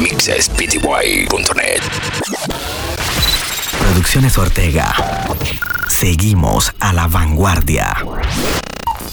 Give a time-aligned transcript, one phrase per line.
[0.00, 1.82] mixespty.net.
[3.78, 4.94] Producciones Ortega.
[5.88, 7.94] Seguimos a la vanguardia.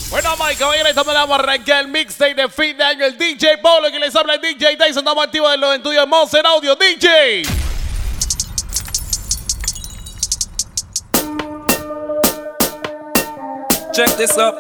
[0.10, 3.06] Bueno, Mike, caballero, estamos a arrancar el mixtape de fin de año.
[3.06, 5.00] El DJ Polo, que les habla el DJ Tyson.
[5.00, 6.76] Estamos activos en los estudios de Monster Audio.
[6.76, 7.44] DJ.
[13.92, 14.58] Check this up.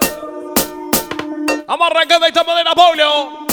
[1.67, 3.46] Vamos arrancando de esta manera, Pablo.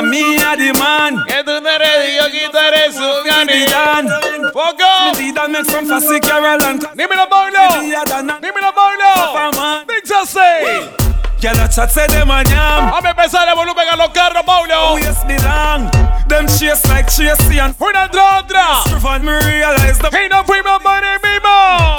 [0.00, 1.24] And me are the man.
[1.26, 4.08] Que tú no eres Dios, que tú eres un ganidán.
[4.52, 5.18] ¡Foco!
[5.18, 7.60] Me that make some fussy Carol and Dímelo, Pablo.
[8.40, 9.84] Dímelo, Pablo.
[9.86, 11.10] Dice así.
[11.40, 12.90] Girl, I chat say them a yam.
[12.90, 14.74] Vamos a empezar el volumen a los carros, Pablo.
[14.76, 15.90] Oh, yes, me long.
[16.28, 18.82] Them chase like chasey and Una tras otra.
[18.86, 21.96] Stefan me realize the Y nos fuimos por el mismo.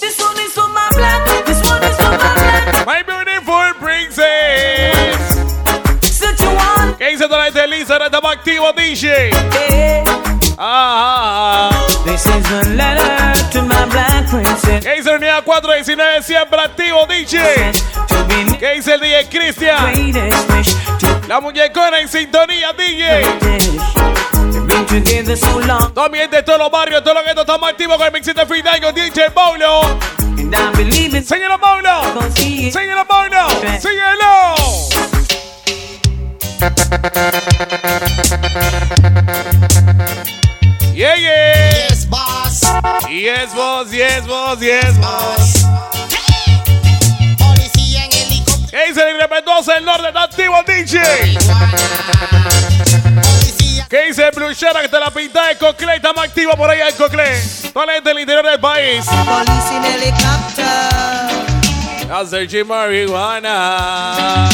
[0.00, 2.86] This one is for my black, this one is for my black.
[2.86, 3.25] My beautiful
[6.48, 7.96] one, ¿Qué dice toda la gente de Lisa?
[7.96, 9.30] Estamos activos, DJ.
[10.58, 11.70] Ah.
[12.04, 14.84] This is a letter to my black princess.
[14.84, 16.22] ¿Qué dice la unidad 419?
[16.22, 17.72] Siempre activo, DJ.
[18.58, 20.12] ¿Qué dice el DJ Cristian?
[21.28, 24.35] La muñecona en sintonía, DJ.
[26.16, 28.62] Gente de todos los barrios, todos los que estamos activos con el mix de Free
[28.80, 29.98] con DJ Paulo.
[30.38, 32.30] and I believe it's Síguelo, Paulo.
[32.34, 33.48] Síguelo, Paulo.
[33.80, 34.56] Síguelo.
[40.94, 41.88] Yeah, yeah.
[41.88, 42.62] Yes, boss.
[43.10, 45.64] Yes, boss, yes, boss, yes, boss.
[47.38, 48.70] Policía en helicóptero.
[48.70, 50.08] ¿Qué dice el irrespetuoso del norte?
[50.08, 51.36] Está activo, DJ.
[53.88, 55.96] ¿Qué dice el Blue Shark que te la pinta de Cocle?
[55.96, 57.40] Estamos activos por ahí en Cocle.
[57.72, 59.04] Toda la gente del interior del país.
[59.06, 60.64] Police in helicopter,
[62.12, 64.48] Hacer marihuana.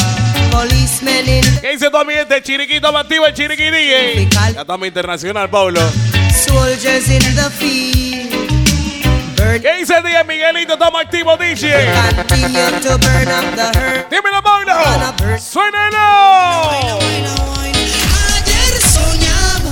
[0.51, 2.41] policemen in ¿Qué dice toda mi gente?
[2.43, 4.29] Chiriquito más activo, el Chiriqui DJ.
[4.53, 5.81] Ya estamos internacional, Pablo.
[6.31, 8.31] soldiers in the field.
[9.61, 10.73] ¿Qué dice DJ Miguelito?
[10.73, 11.71] Estamos activos, DJ.
[12.27, 14.05] continue to burn up the.
[14.09, 14.73] Dímelo, Pablo.
[15.39, 16.99] Suénalo.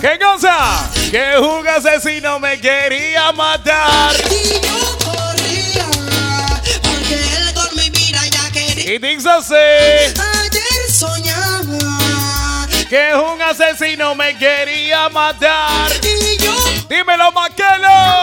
[0.02, 0.90] ¿Qué cosa?
[1.12, 4.16] Que un asesino me quería matar.
[4.32, 5.86] y yo corría.
[6.82, 8.96] Porque él con mi vida ya quería.
[8.96, 9.54] Y dice así.
[9.54, 15.92] Ayer soñaba Que un asesino me quería matar.
[16.04, 16.52] y yo
[16.90, 18.22] Dímelo, Maquelo.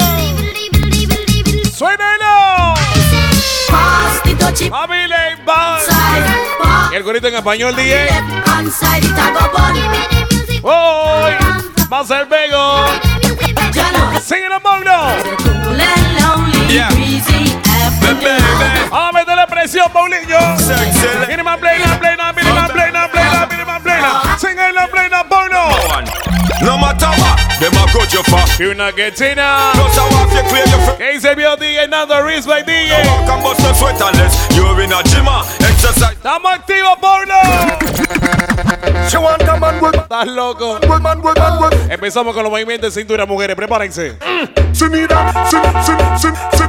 [5.14, 5.38] Side.
[5.46, 8.06] Pass Y el gorito en español, DJ.
[10.62, 11.96] left It a go bun.
[11.96, 11.96] Hoy.
[11.96, 12.84] Más el Bego.
[13.72, 14.20] Ya know.
[14.20, 14.92] Síguelo, Pablo.
[15.42, 16.88] Cool and lonely, Yeah.
[16.90, 18.20] breezy afternoon.
[18.20, 18.88] baby.
[18.90, 20.38] Vamos a meterle presión, Paulinho.
[21.98, 22.32] Plena,
[23.82, 24.22] plena.
[24.38, 25.70] Sigue la plena, Paulo.
[26.60, 27.08] No matter
[28.08, 28.62] what, a you for.
[28.62, 29.72] Y una guetina.
[29.74, 33.06] Plus I want you clear your ¿Qué dice el viejo DJ Nando Respect DJ?
[33.06, 36.16] Walk and bust a you're in a gym or exercise.
[36.16, 37.34] Estamos activos, Paulo.
[39.08, 40.78] She want a man with Estás loco.
[40.80, 41.72] good man, good man, good.
[41.90, 43.56] Empezamos con los movimientos de cintura, mujeres.
[43.56, 44.18] Prepárense.
[44.72, 44.88] See.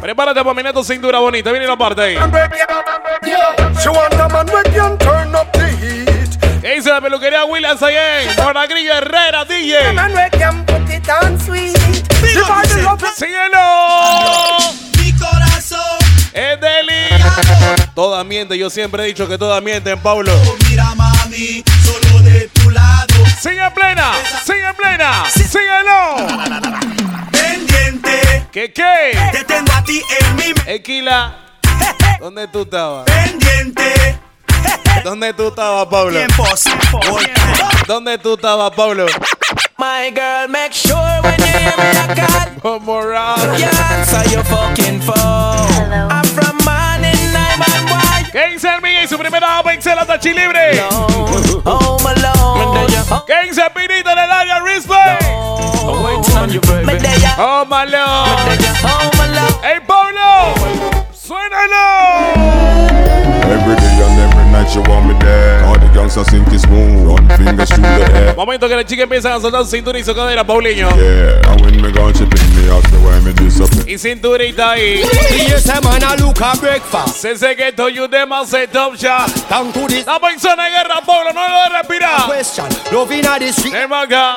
[0.01, 1.51] Prepárate para mirar tu cintura bonita.
[1.51, 2.15] Viene la parte ahí.
[2.15, 2.57] Baby,
[3.81, 6.61] she want a man with turn up the heat.
[6.61, 7.95] ¿Qué dice la peluquería Williams ahí?
[8.35, 10.68] Para Grillo Herrera, DJ.
[11.09, 11.73] On sweet.
[12.21, 12.33] Mi
[15.13, 15.97] corazón.
[16.33, 17.09] Es Deli.
[17.95, 18.57] Todas mienten.
[18.59, 20.31] Yo siempre he dicho que todas mienten, Paulo.
[20.69, 23.07] Mira mami, solo de tu lado.
[23.41, 24.11] Sigue en plena.
[24.45, 25.23] Sigue en plena.
[25.29, 26.17] Síguelo.
[27.31, 29.17] Pendiente, ¿Qué qué?
[29.31, 31.35] te tengo a ti en mi Equila.
[32.19, 33.05] ¿Dónde tú estabas?
[33.05, 34.19] pendiente.
[35.03, 36.19] ¿Dónde tú estabas, Pablo?
[37.87, 39.05] ¿Dónde tú estabas, Pablo?
[39.99, 43.59] My girl, make sure when you hear me I call, Vamos around.
[43.59, 45.91] you answer your fucking phone.
[45.91, 48.29] I'm from morning, I'm on white.
[48.31, 50.79] ¿Qué dice el Miguel y su primera Pixel hasta Chi libre?
[51.65, 52.87] Home alone.
[53.27, 54.59] ¿Qué dice el Pinito en el área?
[54.61, 55.21] Respect.
[55.83, 56.85] Waiting on you, baby.
[56.85, 57.97] Me there, Oh, malo.
[58.81, 59.59] home alone.
[59.65, 60.53] ¡Ey, Pablo!
[61.11, 61.87] ¡Suénalo!
[63.51, 63.75] Every
[64.75, 65.63] you want me there.
[65.65, 67.07] All the gangsters think it's smooth.
[67.07, 68.35] Run fingers through the air.
[68.35, 70.89] Momento que las chicas empiezan a soltar cintura y su cadera, Paulinho.
[70.95, 73.87] Yeah, and when me gone, she pick me up the way me disappear.
[73.87, 75.01] Y cinturita ahí.
[75.83, 77.21] Man, I look a breakfast.
[77.21, 79.29] Se sé que esto you them a set top shot.
[79.49, 81.31] Down to this Estamos en zona de guerra, Pablo.
[81.33, 82.27] No lo de respirar.
[82.27, 82.67] question.
[82.91, 83.73] Loving at the street.
[83.73, 84.35] Ven acá.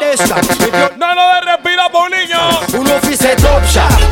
[0.96, 2.92] No lo de respirar, Paulinho.
[3.16, 3.62] set up.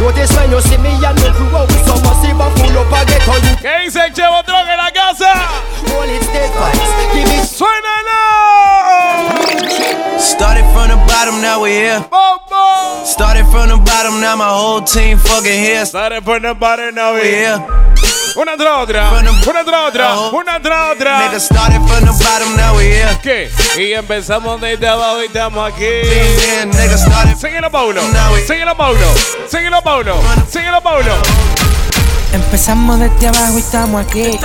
[0.01, 1.69] Notice when you see me and crew out
[2.05, 3.01] massive full up a
[3.41, 5.33] you ¿Qué dice el Chevo en la casa?
[6.11, 7.15] solid, steadfast.
[7.15, 7.85] Give it straight
[10.19, 12.01] Started from the bottom, now we're here.
[12.11, 13.05] Bobo.
[13.05, 15.85] Started from the bottom, now my whole team fucking here.
[15.85, 17.59] Started from the bottom, now we're here.
[18.37, 20.37] Una tra otra, una tra otra, uh-huh.
[20.37, 21.19] una tra otra.
[21.19, 23.19] Nigga started from the bottom, now we here.
[23.23, 23.51] ¿Qué?
[23.77, 25.85] Y empezamos desde abajo y estamos aquí.
[27.37, 28.01] Síguelo, Paulo.
[28.47, 29.07] Síguelo, Paulo.
[29.49, 30.15] Síguelo, Paulo.
[30.49, 31.60] Síguelo, Paulo.
[32.33, 34.39] Empezamos desde abajo y estamos aquí.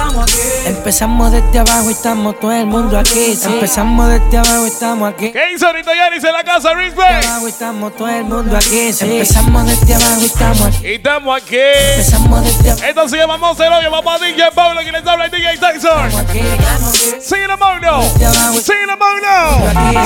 [0.66, 3.38] Empezamos desde abajo y estamos todo el mundo aquí.
[3.44, 5.32] Empezamos desde abajo y estamos aquí.
[5.32, 7.26] ¿Qué hizo ahorita Yanis en la casa, Respect?
[7.26, 8.90] Abajo y estamos todo el mundo aquí.
[9.00, 10.88] Empezamos desde abajo y estamos aquí.
[10.88, 11.58] Y estamos aquí.
[11.58, 15.58] Empezamos desde abajo Esto se llama Monster Hoyo, papá DJ Paulo, que les habla DJ
[15.58, 16.12] Tyson.
[17.22, 18.02] Síguelo, Paulo.
[18.64, 19.60] Síguelo, Paulo.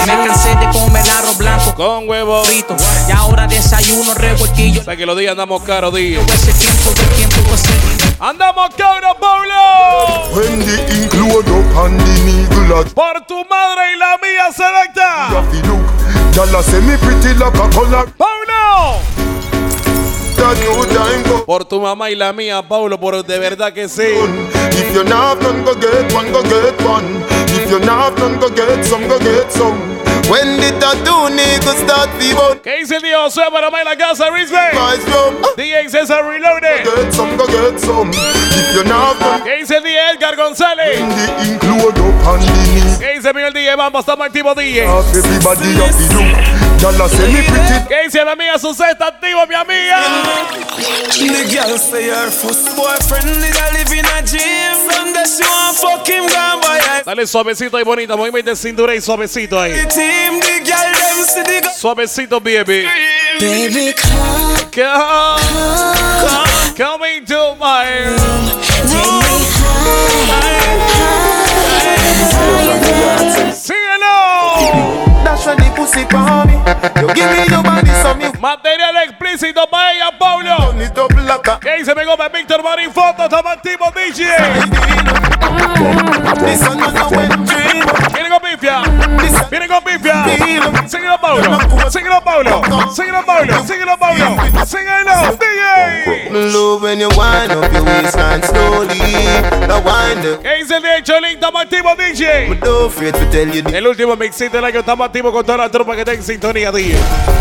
[0.06, 2.44] Me cansé de comer arroz blanco Con huevo.
[2.44, 2.76] frito.
[3.08, 4.82] Y ahora desayuno revoltillo.
[4.82, 6.24] O sea que los días andamos caros, días.
[6.28, 7.56] Ese tiempo del tiempo
[8.20, 10.36] Andamos caros, Paulo.
[10.36, 14.52] When the ink load up and the needle at Por tu madre y la mía,
[14.52, 15.42] selecta.
[15.50, 15.88] fi look.
[16.34, 18.12] Gyal a say me pretty like a color
[21.24, 24.04] go Por tu mamá y la mía, Paulo, por de verdad que sí.
[24.72, 27.24] If you not none, go get one, go get one.
[27.48, 29.80] If you not have none, go get some, go get some.
[30.30, 33.98] When the tattoo nigga start fever, ¿Qué dice el Dios Josué para mí en la
[33.98, 34.74] casa, Respect?
[34.76, 36.84] boys from DJ César Reloaded.
[36.84, 38.12] get some, go get some.
[39.44, 41.00] ¿Qué dice el DJ Edgar González?
[43.00, 43.76] ¿Qué dice mi el DJ?
[43.76, 44.86] Vamos, estamos activos, DJ.
[47.88, 50.00] ¿Qué dice mi amiga Suseta activo, mi amiga?
[51.12, 54.90] The girl say her first boyfriend nigga live in a gym.
[54.90, 58.96] Sunday she want fuck him gone by a Dale suavecito y bonita, movimiento de cintura
[58.96, 59.74] y suavecito ahí.
[61.78, 62.88] Suavecito, baby.
[63.40, 65.42] Baby, come, Come,
[66.22, 66.49] come,
[66.80, 67.84] coming to my
[68.88, 70.49] take me
[75.50, 76.62] When the pussy for me.
[77.02, 82.06] You give me your body so me Material explícito para ella, a ¿Qué dice mi
[82.06, 83.24] compa Víctor Marín Foto?
[83.24, 84.28] Estamos activos, DJ.
[88.14, 88.82] Viene con pifia.
[89.50, 90.26] Viene con pifia.
[90.88, 91.60] Síguelo, Paulo.
[91.90, 92.64] Síguelo, Paulo.
[92.94, 93.66] Síguelo, Paulo.
[93.66, 94.38] Síguelo, Paulo.
[94.66, 96.30] Síguelo, DJ.
[96.54, 99.00] Love when you wind up your waistline slowly.
[99.00, 100.42] The wind up.
[100.44, 101.34] ¿Qué dice el DJ Cholín?
[101.34, 102.60] Estamos activos, DJ.
[103.76, 104.80] El último mixito del año.
[104.80, 106.96] Estamos activos con toda la tropa que está en sintonía, DJ.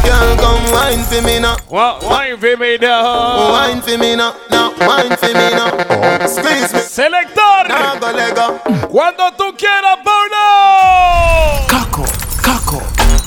[0.05, 1.57] girl, come wine for me now.
[1.69, 3.53] Wa- Wine for me now.
[3.53, 6.27] Wine for me now, now wine for me now.
[6.29, 7.69] Squeeze me, Selector.
[7.69, 8.89] now go leg up.
[8.91, 11.67] Cuando tú quieras, Paulo.
[11.69, 12.05] Caco,
[12.43, 12.83] caco.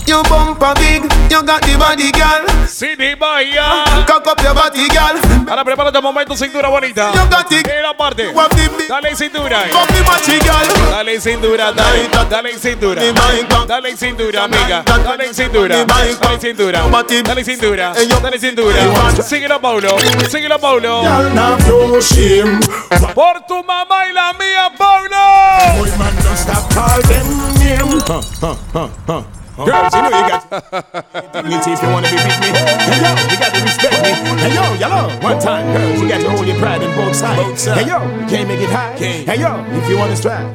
[0.05, 2.45] You bumper big, you got the body, girl.
[2.67, 3.85] City Bahía.
[4.05, 5.17] Cock up your body, girl.
[5.47, 7.11] Ahora prepárate un momento, cintura bonita.
[7.13, 7.67] You got it.
[7.67, 8.33] En la parte.
[8.89, 9.63] Dale cintura.
[10.89, 13.01] Dale cintura, dale, dale cintura.
[13.67, 14.83] Dale cintura, amiga.
[14.83, 15.85] Dale cintura.
[15.85, 16.81] Dale cintura.
[17.23, 17.93] Dale cintura.
[18.21, 19.23] Dale cintura.
[19.23, 19.97] Síguelo, Paulo.
[20.29, 21.03] Síguelo, Paulo.
[23.13, 25.17] Por tu mamá y la mía, Paulo.
[29.55, 29.91] Boy, man, just stop call them name.
[29.91, 30.41] Girls, you know you got
[31.33, 32.49] dignity if you wanna be with me.
[32.55, 34.11] Hey yo, you got to respect me.
[34.39, 35.07] Hey yo, yellow.
[35.19, 37.65] One time, girls, you got to hold your pride in both sides.
[37.65, 38.95] Hey yo, you can't make it high.
[38.97, 40.47] Hey yo, if you wanna strive.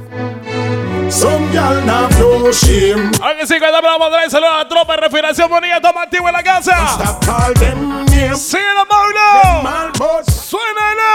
[1.13, 3.12] Some girl now no shame.
[3.23, 6.35] Aunque sí, cuando hablamos de saludos a la tropa de refinación bonita, toma activo en
[6.35, 6.75] la casa.
[6.95, 8.41] Stop call them names.
[8.41, 9.62] Síguelo, Paulo.
[9.62, 10.26] Man, boss.
[10.26, 11.12] Suénalo.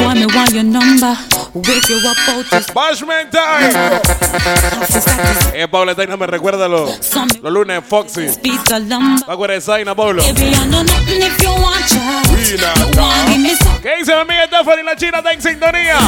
[0.00, 1.16] Boy, me want your number.
[1.54, 4.00] Wake you up out this Bashment Time.
[5.54, 6.98] Eh, Pablo Taina me recuerda los,
[7.42, 8.26] los lunes Foxy.
[8.42, 9.26] beat the lumber.
[9.26, 10.22] ¿Te acuerdas de Zaina, Pablo?
[10.22, 10.32] ¿Qué
[13.98, 15.18] dice mi amiga Stephanie la China?
[15.18, 15.98] Está en sintonía.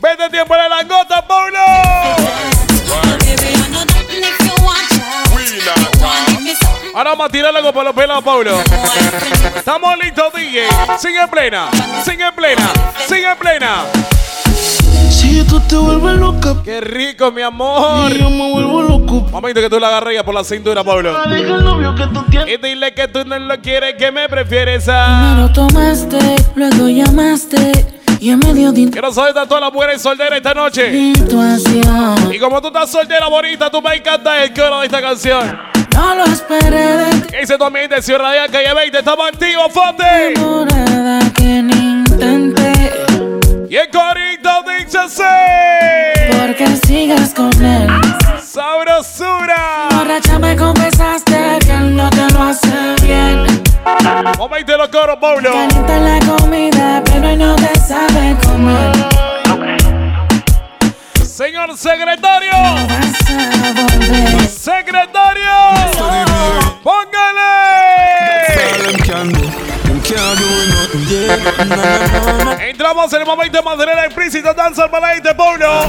[0.00, 2.69] Vete tiempo de la gota, Pablo.
[6.94, 8.58] Ahora vamos a tirar algo por los pelos, Pablo.
[9.56, 10.62] Estamos listos, DJ.
[10.98, 11.68] Sigue en plena,
[12.04, 12.70] sigue en plena,
[13.06, 13.84] sigue en plena.
[15.10, 18.12] Si tú te vuelves loca, Qué rico, mi amor.
[18.12, 19.26] yo me vuelvo loco.
[19.30, 21.16] Momento que tú la agarres por la cintura, Pablo.
[22.46, 25.20] Y dile que tú no lo quieres, que me prefieres a.
[25.32, 26.18] Primero tomaste,
[26.56, 27.99] luego llamaste.
[28.20, 31.14] Y en medio de Quiero saber de todas las mujeres solteras esta noche.
[31.14, 32.32] situación.
[32.34, 35.58] Y como tú estás soltera, bonita, tú me encanta el coro de esta canción.
[35.94, 38.98] No lo esperé de ti, ¿Qué dice tu amiga de Ciudad Radial, calle 20?
[38.98, 40.34] Estamos activos, Fonte.
[41.34, 42.92] que ni intenté.
[43.70, 46.36] Y el corito dice así.
[46.38, 47.88] Porque sigas con él.
[48.42, 49.88] Sabrosura.
[49.92, 51.29] Borracha me confesaste
[54.36, 55.50] Momento de los coros, Pablo.
[55.52, 58.92] Calienta la comida, pero él no te sabe comer.
[61.24, 62.52] Señor secretario.
[64.48, 65.50] Secretario.
[66.82, 67.40] Póngale.
[72.68, 75.86] Entramos en el momento de mantener explícito danza al balay de Paulo.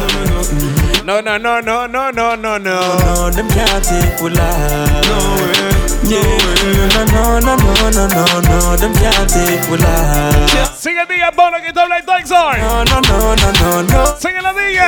[1.03, 2.59] No, no, no, no, no, no, no, no.
[2.59, 5.09] No, them can't take full life.
[5.09, 5.51] No way.
[5.53, 5.61] Yeah.
[5.61, 5.70] No, no,
[6.11, 10.75] no, no, no, no, them can't take full life.
[10.75, 12.01] Sigue el DJ Paulo que está Black.
[12.29, 14.17] No, no, no, no, no, no.
[14.17, 14.81] Sigue la DJ.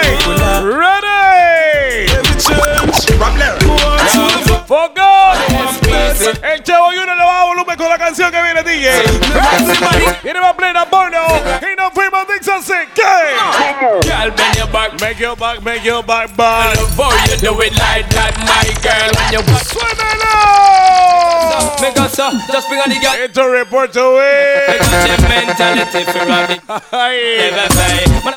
[0.63, 2.07] Ready.
[4.67, 5.03] Focus.
[6.41, 9.03] El Chavo Junior le baja volumen con la canción que viene DJ.
[10.23, 11.21] Viene más plena Bono.
[11.61, 12.63] Y nos fuimos Dixon.
[13.83, 15.01] Girl, bend your back.
[15.01, 16.29] Make your back, make your back,
[17.27, 18.07] you do it like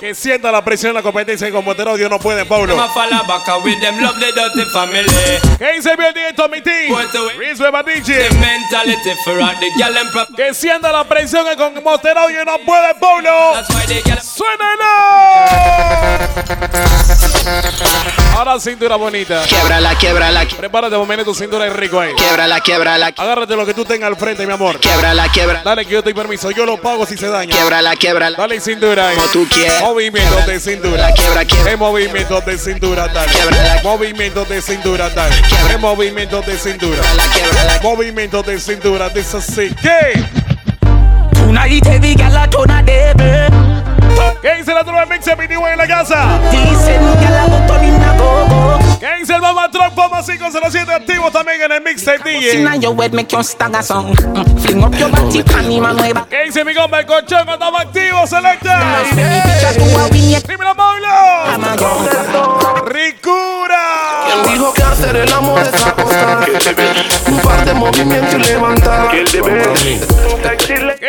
[0.01, 2.75] Que sienta la presión en la competencia y como no pueden, Paulo.
[2.75, 5.05] I'ma follow back with them lovely dirty family.
[5.59, 6.71] ¿Qué dice bien DJ Tommy T?
[6.89, 7.39] Report to it.
[7.39, 8.15] Rizwe Badichi.
[8.15, 10.29] The mentality for all the girl and prop.
[10.35, 12.95] Que sienta la presión que con no puede,
[14.21, 15.36] ¡Suénalo!
[18.37, 19.43] Ahora cintura bonita.
[19.49, 22.13] Quiebrala, quiebrala, Prepárate, momento tu cintura es rico ahí.
[22.15, 24.79] quiebrala, quiebrala, Agárrate lo que tú tengas al frente, mi amor.
[24.79, 27.51] quiebrala, quiebrala, Dale que yo te doy permiso, yo lo pago si se daña.
[27.57, 28.37] quiebrala, quiebrala.
[28.37, 29.17] Dale cintura ahí.
[29.17, 29.81] Como tú quieras.
[29.83, 31.13] Movimientos de cintura.
[31.13, 31.73] Quiebra, quiebra.
[31.73, 33.33] En movimientos de cintura, dale.
[33.33, 33.81] Quiebrala.
[33.83, 35.37] Movimientos de cintura, dale.
[35.49, 35.75] Quiebra.
[35.75, 37.03] En movimientos de cintura.
[37.83, 39.75] Movimientos de cintura, dice así.
[39.81, 40.23] ¿Qué?
[41.35, 43.66] Tonight heavy gal a turn a devil.
[44.43, 46.39] ¿Qué dice la tropa Mix Epiniwa en la casa?
[46.51, 48.79] Decent gal a go turn in a go-go.
[49.01, 52.53] ¿Qué dice el Mama Truck Poma 507 activo también en el mixtape DJ?
[53.83, 54.07] Song.
[54.35, 56.29] Mm, Fling up your body, panty man way back.
[56.29, 58.31] ¿Qué dice mi compa el colchón estamos activos?
[58.31, 59.03] Selecta.
[60.47, 60.75] Dímelo,
[61.77, 63.83] young Ricura.
[64.53, 66.49] Dijo que hacer el amor es acostar.
[67.27, 69.11] Un par de movimientos y levantar.
[69.11, 69.25] ¿Qué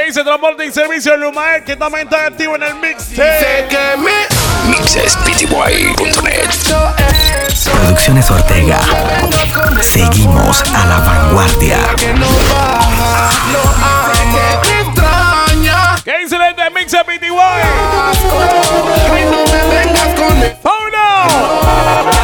[0.08, 3.40] dice Transporte y Servicio Lumael que también está activo en el mixtape?
[3.40, 6.50] Sé que mi Mixesptboy.net
[7.74, 8.80] Producciones Ortega.
[9.82, 11.80] Seguimos a la vanguardia.
[11.98, 15.96] que no baja, lo ama, que extraña.
[16.06, 17.30] ¿Qué dice el de Mix PTY?
[20.64, 22.17] No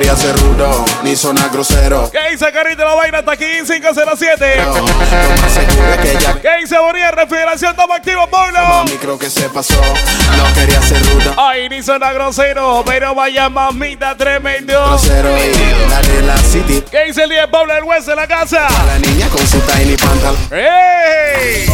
[0.00, 2.10] quería ser rudo, ni sonar grosero.
[2.10, 4.56] ¿Qué dice Carita la vaina hasta aquí en 507?
[4.64, 7.10] No, lo más seguro es que ella ¿Qué dice Bonilla?
[7.10, 8.58] Refrigeración, toma activo, Pablo.
[8.66, 9.74] mami creo que se pasó.
[9.74, 14.72] No quería ser rudo, Ay, ni suena grosero, pero vaya mamita tremendo.
[14.86, 15.36] grosero.
[15.36, 18.26] Y la de la city, ¿Qué dice el día de Pablo del West en la
[18.26, 18.68] casa?
[18.86, 20.34] la niña con su tiny pantal.
[20.50, 21.66] ¡Ey!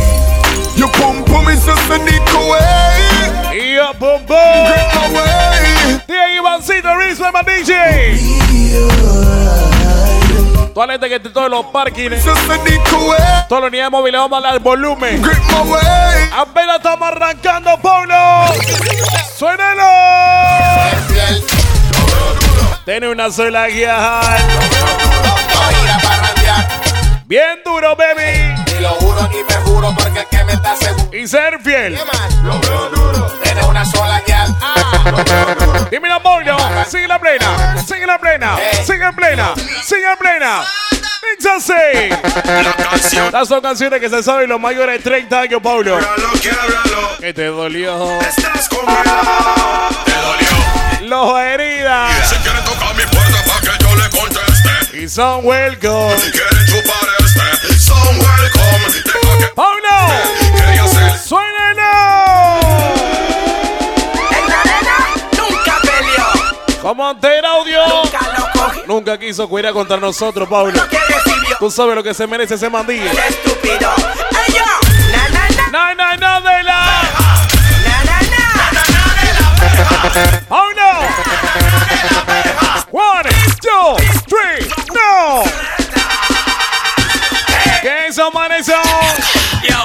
[0.74, 3.15] You pum pum is just a away.
[3.56, 4.36] Y yo, pum pum.
[4.36, 6.02] Away.
[6.06, 8.18] DJ Ivancito, Rizzo, my DJ.
[10.74, 14.48] Toda la gente que está en todos los parkings, todos los unidades móviles, vamos a
[14.48, 15.22] dar volumen.
[16.36, 18.14] Apenas estamos arrancando, Pablo.
[19.38, 19.84] ¡Suénalo!
[22.84, 24.20] Tiene una sola guía.
[27.24, 28.54] Bien duro, baby.
[28.76, 31.16] Y lo juro y me juro porque es que me está seguro.
[31.16, 31.98] Y ser fiel.
[32.44, 33.35] Lo veo duro.
[33.90, 34.46] Sola guía.
[35.90, 36.56] Dime la Pablo.
[36.88, 37.76] Sigue la plena.
[37.86, 38.56] Sigue la plena.
[38.84, 39.54] Sigue en plena.
[39.84, 40.64] Sigue en plena.
[41.38, 41.64] Estas
[43.48, 45.98] son canciones que se saben los mayores de 30 años, Pablo.
[47.20, 48.20] Que te dolió.
[48.20, 49.88] Estás congelado.
[50.04, 50.48] Te dolió.
[51.08, 52.28] Los heridas.
[52.28, 54.98] Si quieren tocar mi puerta para que yo le conteste.
[54.98, 56.16] Y son welcome.
[56.18, 58.86] Si quieren chupar este, son welcome.
[59.54, 59.94] Pablo.
[61.24, 62.95] ¡Suénalo!
[66.86, 66.94] Peleó.
[66.94, 67.86] Como antena audio.
[67.86, 68.82] Nunca lo cogió.
[68.86, 70.80] Nunca quiso cuidar contra nosotros, Pablo.
[71.58, 73.10] Tú sabes lo que se merece ese mandillo.
[73.10, 73.94] El estúpido.
[74.48, 74.64] Yo.
[75.12, 75.68] Na, na, na.
[75.70, 77.02] No, no, no, de la.
[77.84, 78.36] Na, na, na.
[80.48, 80.90] Oh no!
[82.92, 83.28] One,
[83.60, 85.42] two, three, no!
[87.82, 88.72] ¿Qué hizo, manezo?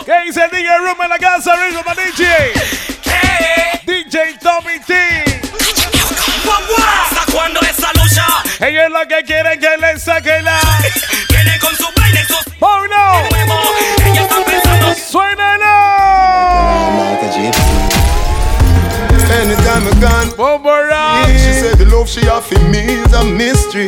[0.05, 1.55] ¿Qué dice el DJ Room en la casa?
[1.55, 2.01] Ritmo para
[8.91, 10.59] Ellos lo que quieren que le saque la.
[11.29, 13.29] Vienen con su baile y sus Oh no!
[13.31, 13.65] huevos.
[14.05, 14.93] Ellas están pensando.
[14.93, 15.73] ¡Suénalo!
[16.99, 17.61] Like a gypsy.
[19.41, 20.63] Anytime I gone, Boom,
[21.37, 23.87] she said the love she offered me is a mystery.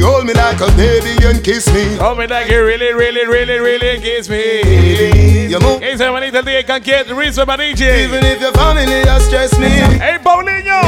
[0.00, 1.84] She hold me like a baby and kiss me.
[1.96, 5.46] Hold me like you really, really, really, really kiss me.
[5.46, 5.82] You move.
[5.82, 8.04] Ese hermanito el DJ can get Rizzo Maniche.
[8.04, 9.68] Even if your family has stressed me.
[10.00, 10.80] ¡Ey, Paulinho!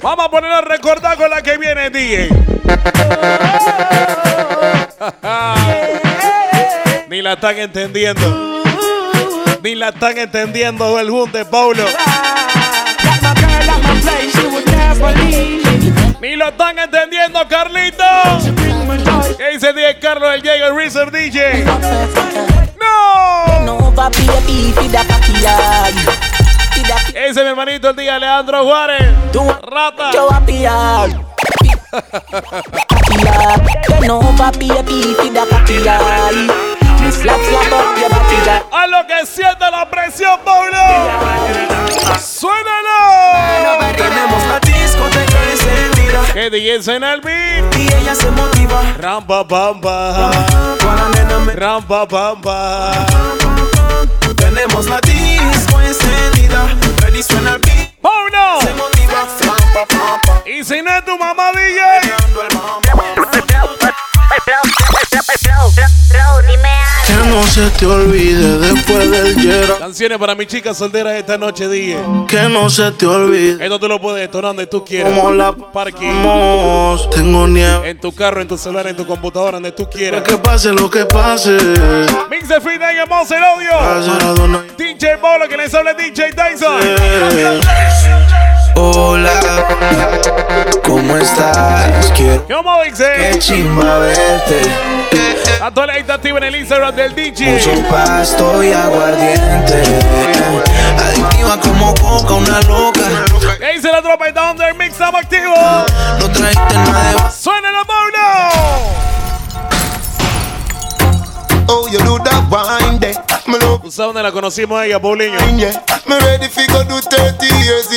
[0.00, 2.30] Vamos a poner a recordar con la que viene, DJ.
[7.10, 8.62] Ni la están entendiendo.
[9.62, 11.84] Ni la están entendiendo el boom de Paulo.
[16.22, 18.06] Ni lo están entendiendo, Carlitos.
[19.36, 21.64] ¿Qué dice DJ Carlos, el Diego, el DJ?
[22.80, 23.60] ¡No!
[27.12, 29.12] Ese mi hermanito, el día Leandro Juárez.
[29.62, 30.12] Rata.
[30.12, 31.10] Yo a pillar.
[34.06, 34.20] no
[38.70, 40.78] a lo que siente la presión, Pablo.
[42.16, 43.92] ¡Suénalo!
[43.96, 45.31] Tenemos la discoteca.
[46.32, 47.74] Que DJ suena el beat.
[47.78, 48.82] y ella se motiva.
[48.98, 49.44] Rampa
[51.44, 53.06] me- Rampa bamba.
[54.36, 56.66] Tenemos la disco encendida.
[57.02, 57.92] Ready suena el beat.
[58.00, 58.60] ¡Paulo!
[58.62, 59.26] Se motiva.
[60.46, 61.80] Y si no es tu mamá, DJ.
[67.52, 69.78] Se te olvide después del Jera.
[69.78, 71.98] Canciones para mis chicas solteras esta noche, DJ.
[72.26, 75.12] Que no se te olvide Esto tú lo puedes detonar donde tú quieras.
[75.12, 76.22] como la Parking.
[77.10, 77.90] Tengo nieve.
[77.90, 80.22] En tu carro, en tu celular, en tu computadora, donde tú quieras.
[80.22, 81.58] Que pase lo que pase.
[82.30, 84.66] Mix de en Monse el audio.
[84.78, 86.80] DJ Bolo, que les habla DJ Tyson.
[88.76, 89.66] Hola,
[90.82, 92.10] ¿cómo estás?
[92.16, 93.36] Quiero ¿Cómo dice?
[93.40, 95.31] chimba verte.
[95.62, 97.52] Actualidad activa en el Instagram del DJ.
[97.52, 99.80] Mucho pasto y aguardiente.
[100.98, 103.02] Adictiva como coca, una loca.
[103.60, 104.90] ¿Qué dice la tropa de Thunder Mix?
[104.90, 105.56] Estamos activos.
[106.18, 108.26] No trajiste nada de ¡Suena la Bolo!
[111.68, 112.98] Oh, you do that wine
[113.84, 115.38] Usando la conocimos a ella, Paulinho.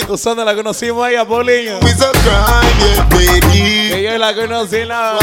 [0.10, 1.80] Usando la conocimos a ella, Paulinho.
[3.90, 5.18] Que yo la conocí la.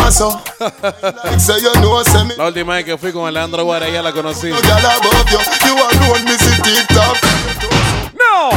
[2.36, 4.50] la última vez que fui con Alejandro Guara, ella la conocí.
[8.14, 8.50] No.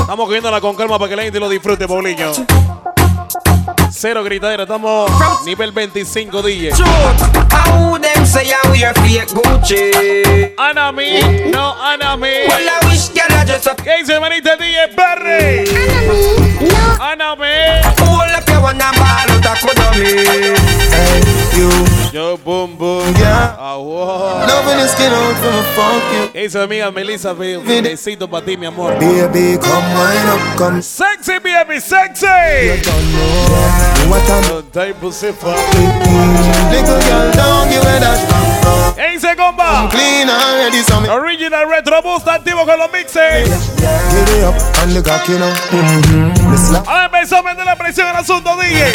[0.00, 2.32] Estamos cogiéndola con calma para que la gente lo disfrute, Paulinho.
[3.90, 5.10] Cero gritadera, estamos
[5.44, 6.70] nivel 25 DJ.
[8.34, 9.94] say I wear fake Gucci.
[10.94, 12.46] Me, no honor me.
[12.46, 13.74] Well, I wish girl I just a.
[13.74, 15.64] ¿Qué dice manita DJ Perry?
[15.80, 16.16] Honor
[16.58, 17.54] me, no honor me.
[17.96, 20.54] Pull up your one and ball out that codomi.
[20.90, 22.03] Hey, you.
[22.14, 23.12] Yo, boom, boom.
[23.16, 23.56] Yeah.
[23.58, 24.46] Oh, wow.
[26.32, 28.94] Eso, amiga Melissa, un besito para ti, mi amor.
[29.00, 30.80] Baby, come wine up, come.
[30.80, 32.26] Sexy, baby, sexy.
[38.96, 39.90] Ey, se comba.
[41.10, 43.50] Original Retro Boost activo con los mixes.
[46.86, 48.92] Ahora empezó a meter la presión al asunto, DJ.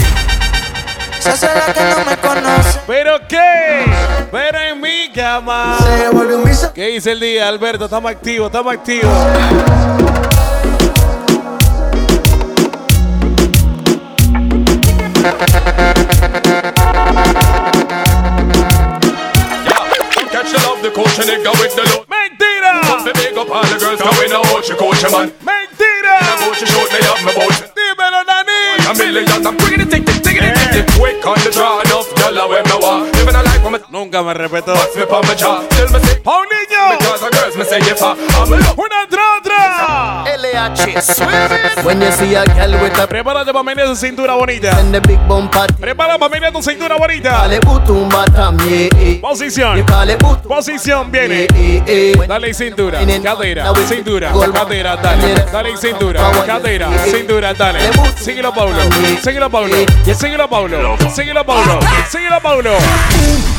[1.19, 2.58] Se será que no me conoce.
[3.01, 3.85] ¿Pero qué?
[4.29, 5.77] Pero en mi cama.
[5.79, 6.73] Se volvió un miso.
[6.73, 7.85] ¿Qué dice el día, Alberto?
[7.85, 9.07] Estamos activos, estamos activos.
[22.09, 22.81] Mentira!
[25.39, 26.19] Mentira!
[27.73, 28.49] Dímelo, Nani!
[32.59, 33.13] when me walk.
[33.15, 34.73] Living a life when me Nunca me repetó.
[34.73, 35.63] What's me pa me jaw?
[35.71, 36.21] Still me say.
[36.25, 36.97] How nigga?
[36.97, 38.11] Because the girls me say if I.
[38.11, 38.77] I'm a look.
[38.77, 39.08] We're not
[40.65, 41.83] otra!
[41.83, 44.77] When you see a girl with a Prepárate para venir tu cintura bonita.
[44.79, 47.47] and the big bumper, Prepara para venir tu cintura bonita.
[49.21, 49.85] Posición.
[50.47, 51.47] Posición viene.
[52.27, 57.79] Dale cintura, cadera, cintura, cadera, dale, dale cintura, cadera, cintura, dale.
[58.19, 58.75] Síguelo Paulo,
[59.23, 59.75] síguelo Paulo,
[60.15, 61.79] síguelo Paulo, síguelo Paulo,
[62.11, 62.71] síguelo Paulo.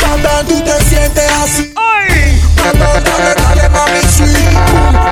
[0.00, 2.40] Cuando tú te sientes así, ¡Ay!
[2.56, 4.00] dale, dale, mami.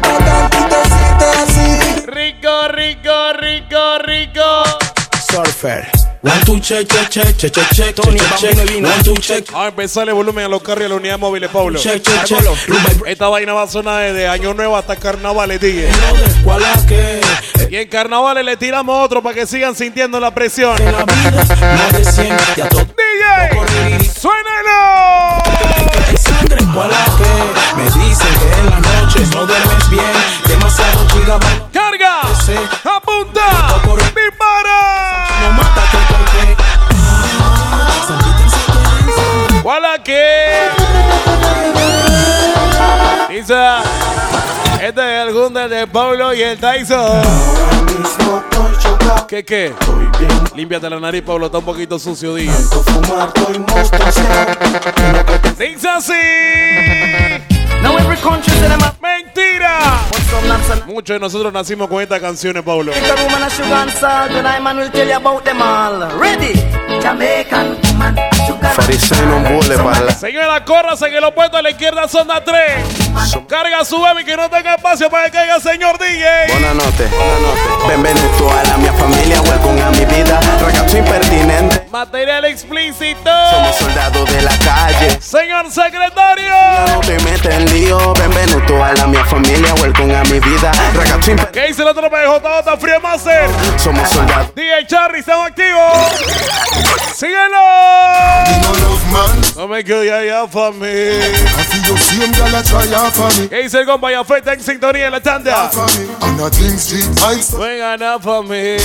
[0.03, 1.78] Cuando tú te sientes así.
[2.11, 4.65] Rico, rico, rico, rico.
[5.31, 5.87] Surfer.
[6.23, 9.45] One, two, check, check, check, check, check, check, one, two, check.
[9.53, 11.79] A empezar el pues, volumen a los carros y a la unidad móvil, Pablo.
[11.79, 12.41] Check, check, check.
[13.07, 15.91] Esta vaina va a sonar desde Año Nuevo hasta Carnavales, tigre.
[17.69, 20.79] Y en Carnavales le tiramos otro para que sigan sintiendo la presión.
[20.79, 20.95] DJ,
[24.19, 24.58] suena
[26.79, 27.05] como la
[27.77, 30.05] me dicen que en las noches no duermes bien,
[30.47, 31.73] demasiado gigabyte.
[31.73, 32.21] Carga,
[32.85, 33.81] apunta,
[34.15, 35.27] dispara.
[35.43, 35.99] No mata que
[39.65, 40.71] Wala que
[43.29, 43.55] dice
[44.81, 47.23] este es el Gundel de Pablo y el Tyson.
[49.27, 49.75] ¿Qué qué?
[50.55, 52.53] Límpiate la nariz, Pablo, está un poquito sucio, dije.
[55.69, 56.13] Dice así.
[57.83, 59.79] Now every country said I'm a Mentira.
[60.89, 62.93] Muchos de nosotros nacimos con estas canciones, Pablo.
[62.93, 65.61] Take a woman a sugar and salt, and I man will tell you about them
[65.61, 66.01] all.
[66.19, 66.55] Ready?
[67.03, 70.13] Jamaican woman, sugar Fariseo no embole para la...
[70.13, 72.65] Señora, córrase que lo puesto a la izquierda son las 3.
[73.47, 76.25] Carga su baby que no tenga espacio para que caiga el señor DJ.
[76.49, 77.89] Buonanotte, buonanotte.
[77.89, 80.41] Benvenuto a la mia familia, welcome a mi vida.
[80.61, 83.31] Ragazzo impertinente, Material explícito.
[83.51, 85.21] somos soldados de la calle.
[85.21, 86.55] Señor secretario.
[86.95, 90.73] No te metes en lío, benvenuto a la mia familia, welcome a mi vida.
[91.53, 93.49] ¿Qué dice el otro PJ Free Master?
[93.79, 94.55] somos soldados.
[94.55, 95.93] DJ Charlie, estamos activos.
[97.15, 97.59] Síguelo.
[99.57, 101.27] No me quedo ya, ya, familia.
[103.49, 104.11] ¿Qué dice el compa?
[104.11, 105.71] Ya fue, está en sintonía en la tanda.
[107.59, 108.79] Vengan a familia.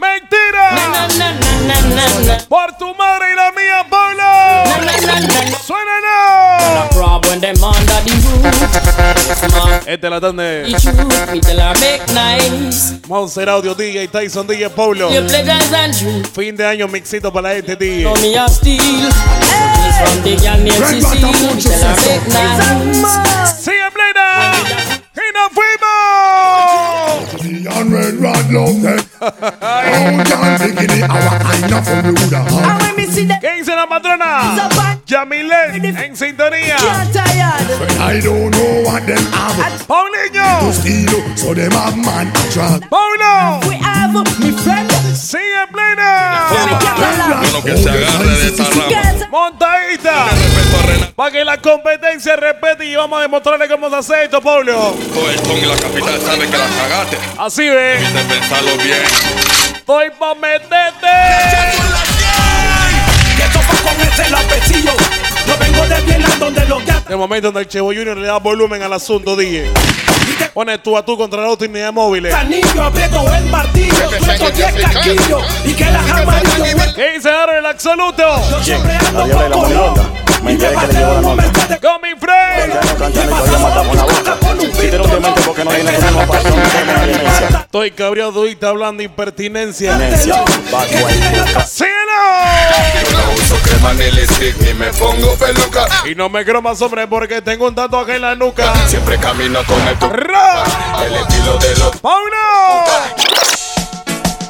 [0.00, 0.70] ¡Mentira!
[2.48, 4.24] Por tu madre y la mía, Pablo.
[5.64, 6.88] ¡Suénalo!
[6.94, 7.24] Rob
[8.22, 9.86] roof.
[9.86, 10.42] Este la tanda.
[13.08, 15.10] Monster Audio DJ Tyson DJ Pablo.
[16.34, 18.04] Fin de año mixito para este DJ.
[23.60, 24.52] ¡Sigue plena!
[25.14, 25.86] ¡Y nos fuimos!
[33.40, 34.54] ¿Qué dice la patrona?
[35.06, 36.76] Yamilet en sintonía.
[38.00, 39.86] I don't know what them have.
[39.86, 40.58] Paulinho.
[40.60, 42.90] To steal, so them have man attract.
[42.90, 43.60] Paulo.
[43.68, 44.90] We have mi friend.
[45.14, 46.48] Sigue plena.
[47.38, 49.28] Bueno, que se agarre de esta rama.
[49.30, 50.26] Montadita.
[51.14, 54.96] Para que la competencia respete y vamos a demostrarle cómo se hace esto, Pablo.
[55.14, 57.18] Todo el ton y la capital sabe que la cagaste.
[57.38, 58.00] Así ve.
[58.00, 59.02] De pensarlo bien.
[59.76, 62.05] Estoy pa' meterte.
[67.08, 69.70] El momento donde el Chevo Junior le da volumen al asunto, DJ.
[70.52, 72.34] Pone tú a tú contra la unidad móviles.
[72.34, 74.10] Canillo, aprieto el martillo.
[74.24, 75.42] Suelto diez casquillos.
[75.64, 76.94] Y que las amarillo.
[76.96, 78.22] ¿Qué dice ahora el absoluto?
[78.50, 79.94] Yo siempre ando con color.
[80.42, 81.78] Mentira que le llevo la nota.
[81.80, 82.74] Con mi friend.
[87.60, 89.96] Estoy cabreado y está hablando impertinencia.
[89.96, 90.44] Demencia.
[91.66, 91.95] ¡Síguelo!
[93.10, 95.86] Yo no uso crema ni lipstick ni me pongo peluca.
[96.04, 98.72] Y no me creo más hombre porque tengo un tatuaje en la nuca.
[98.88, 100.64] Siempre camino con el tu ¡Ra!
[101.06, 102.84] El estilo de los ¡Pauno!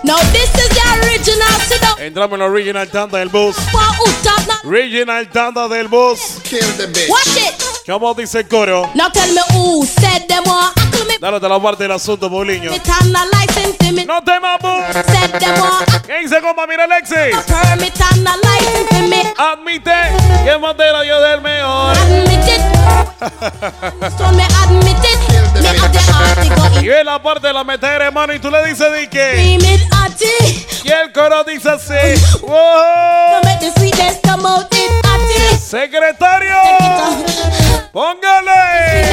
[0.04, 1.56] Now this is the original
[1.98, 3.56] Entramos en la original tanda del bus.
[4.64, 6.20] Original tanda del bus.
[7.08, 7.65] watch it.
[7.86, 8.90] ¿Cómo dice el coro?
[8.96, 10.42] Now tell me who said them.
[11.20, 12.72] Dale la parte del asunto, Paulinho.
[12.72, 14.82] No te mamu.
[16.04, 16.66] ¿Qué dice compa?
[16.66, 17.36] Mira Alexis.
[19.38, 19.92] Admite
[20.44, 21.96] que Montero dio del mejor.
[26.82, 29.04] Y ve la parte de la meter, hermano, y tú le dices de
[30.04, 30.66] atty.
[30.82, 31.94] Y el coro dice así.
[35.58, 36.56] Secretario.
[37.92, 39.06] Póngale.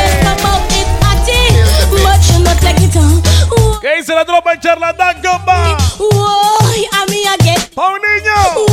[3.82, 5.78] ¿Qué dice la tropa en charlatán, compa?
[6.00, 7.70] Woy, a mí a get.
[7.74, 8.66] Paulinho.
[8.70, 8.73] Woy,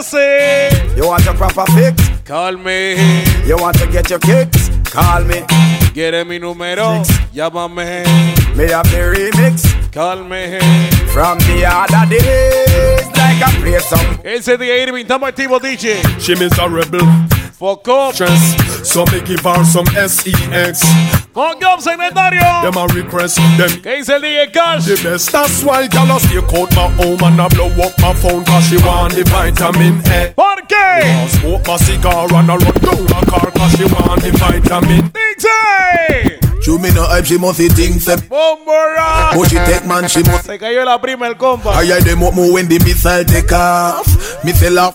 [0.00, 0.96] a Y.
[0.96, 2.08] You want your proper fix?
[2.24, 2.94] Call me.
[3.46, 4.70] You want to get your kicks?
[4.90, 5.42] Call me.
[5.92, 7.02] ¿Quiere mi número?
[7.32, 8.04] Llámame.
[8.56, 10.58] Me have the remix Call me.
[11.12, 13.06] from the other days.
[13.16, 14.18] Like I play some.
[14.24, 16.00] Ese día Irving, estamos activos, DJ.
[16.18, 17.00] She miserable.
[17.60, 18.10] Foco.
[18.10, 18.90] Stress.
[18.90, 20.80] So me give her some sex.
[21.34, 22.62] Foco, secretario.
[22.62, 23.36] Them a request.
[23.58, 24.86] Them ¿Qué dice el DJ Cash?
[24.86, 25.30] the best.
[25.30, 28.66] That's why gyal a stay out my home and I blow up my phone cause
[28.66, 30.32] she want the vitamin A.
[30.34, 31.28] ¿Por qué?
[31.28, 35.12] Smoke my cigar and I run down my car cause she want the vitamin.
[35.12, 36.29] DJ.
[36.70, 38.14] She me no hype, she must see things say.
[38.14, 39.34] Bombora.
[39.34, 40.46] But she take man, she must.
[40.46, 41.74] Se cayó la prima el compa.
[41.74, 44.06] I eye them up more when the missile take off.
[44.44, 44.94] Me say laugh,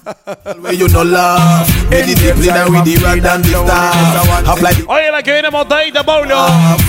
[0.61, 1.67] where you no laugh.
[1.89, 4.45] Me discipline with the rod and the staff.
[4.45, 6.47] Half like Oye, la que viene montadita, Pablo.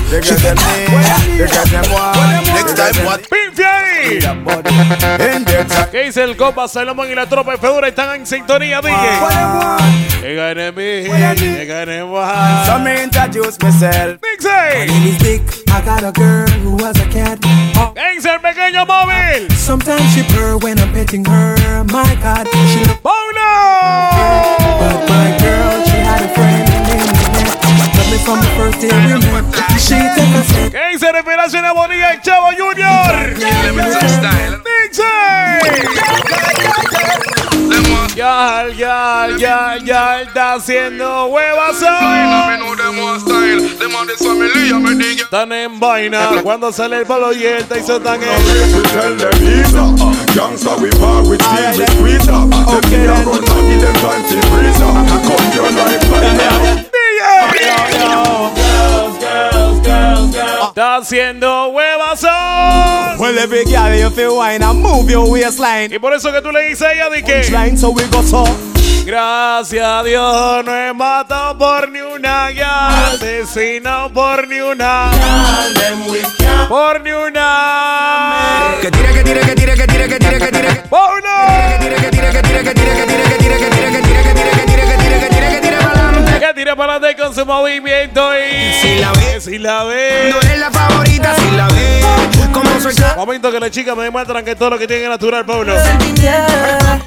[0.09, 2.37] Get them one.
[2.55, 3.27] next time what?
[5.91, 7.89] ¿Qué dice el compa Salomón y la tropa de Fedora?
[7.89, 8.95] Están en sintonía, DJ.
[12.85, 14.21] Me introduce myself.
[14.77, 14.93] Dale.
[14.93, 15.41] name is Dick.
[15.71, 17.41] I got a girl who was a cat.
[17.97, 19.51] ¡Ese el pequeño móvil!
[19.57, 21.57] Sometimes she purr when I'm petting her.
[21.85, 23.01] My God, she look.
[23.01, 23.53] ¡Pauno!
[24.81, 27.57] But my girl, she had a friend named Lynette.
[27.97, 29.45] Love me from the first day we met.
[29.81, 30.73] She take a step.
[30.73, 33.33] ¿Qué dice Revelación de Bonilla y Chavo Junior?
[34.93, 35.03] ¡DJ!
[38.17, 42.19] Ya, ya, ya, ya está haciendo huevas hoy.
[45.19, 49.77] Están en vaina cuando sale el palo y el Tyson están en Tell them ease
[50.35, 54.25] Gangsta we bar with steel with tweeter Tell me I run and give them time
[54.25, 56.96] to freezer Cut your life like that
[60.69, 63.19] Está haciendo huevazón.
[63.19, 65.95] Well, every girl you feel wine and move your waistline.
[65.95, 68.23] Y por eso que tú le dices a ella de que Punchline, so we go
[68.23, 68.45] so.
[69.07, 75.13] Gracias a Dios no he matado por ni una ya asesinado por ni una
[76.69, 80.69] por ni una Que tire, que tire, que tire, que tire, que tire, que tire.
[80.69, 83.69] Que tire, que tire, que tire, que tire, que tire, que tire, que tire, que
[83.69, 84.76] tire, que tire, que tire, que tire, que tire, que tire pa'lante.
[86.39, 90.41] Que tire para adelante con su movimiento y Si la ve, si la ve no
[90.41, 92.01] es la favorita, si la ve.
[92.53, 95.47] Como soy Momento que las chicas me demuestran que todo lo que tienen es natural,
[95.47, 95.75] Pablo.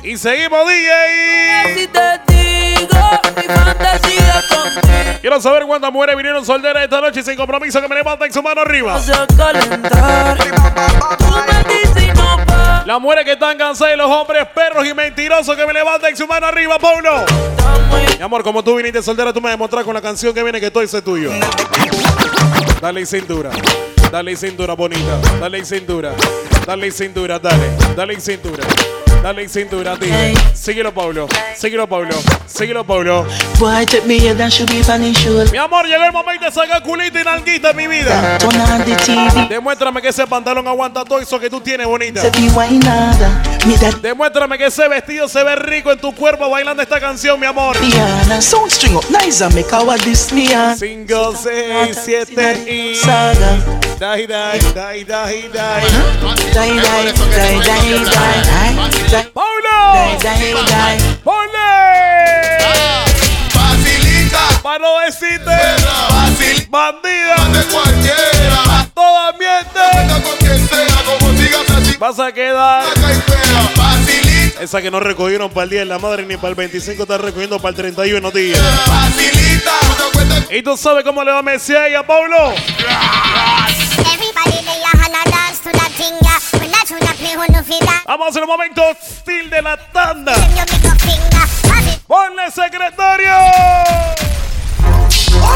[0.02, 1.76] Y seguimos, DJ.
[1.76, 3.00] Si te digo
[3.36, 7.96] mi fantasía contigo Quiero saber cuántas mujeres vinieron solteras esta noche sin compromiso que me
[7.96, 9.00] levanten su mano arriba.
[9.00, 10.38] se calentar.
[11.18, 11.99] Tú me dices.
[12.90, 16.26] Las mujeres que están cansadas y los hombres perros y mentirosos que me levanten su
[16.26, 17.24] mano arriba, Pablo.
[18.18, 20.72] Mi amor, como tú viniste soltera, tú me demostras con la canción que viene que
[20.72, 21.30] todo es tuyo.
[22.82, 23.52] Dale cintura.
[24.12, 25.20] Dale cintura bonita.
[25.40, 26.16] Dale cintura.
[26.66, 27.70] Dale cintura, dale.
[27.96, 28.64] Dale cintura.
[29.22, 30.34] Dale cintura, tigre.
[30.54, 31.28] Síguelo, Pablo.
[31.56, 32.16] Síguelo, Pablo.
[32.48, 33.28] Síguelo, Pablo.
[35.52, 38.38] Mi amor, llegó el momento de sacar culito y nalguita en mi vida.
[39.50, 42.22] Demuéstrame que ese pantalón aguanta todo eso que tú tienes, bonita.
[44.02, 47.76] Demuéstrame que ese vestido se ve rico en tu cuerpo bailando esta canción, mi amor.
[50.78, 52.96] Cinco, seis, siete y...
[54.00, 55.82] Dai, dai, dai, dai, dai.
[56.54, 59.32] Dai, dai, dai, dai, dai die.
[61.24, 61.60] ¡Ponle!
[63.52, 64.62] Facilita.
[64.62, 65.52] Para no decirte,
[66.10, 66.68] Fácil.
[66.70, 68.88] Bandida, de cualquiera.
[68.94, 72.84] Toda miente, Anda con quien sea Como sigas así vas a quedar.
[73.76, 74.62] Facilita.
[74.62, 77.18] Esa que no recogieron para el Día de la Madre ni para el 25, está
[77.18, 78.60] recogiendo para el 31 días.
[78.86, 79.74] Facilita.
[80.52, 82.54] ¿Y tú sabes cómo le va a Messi a ella, Pablo?
[84.14, 84.59] Everybody
[88.06, 90.34] Vamos en un momento hostil de la tanda.
[92.08, 93.30] Ponle secretario.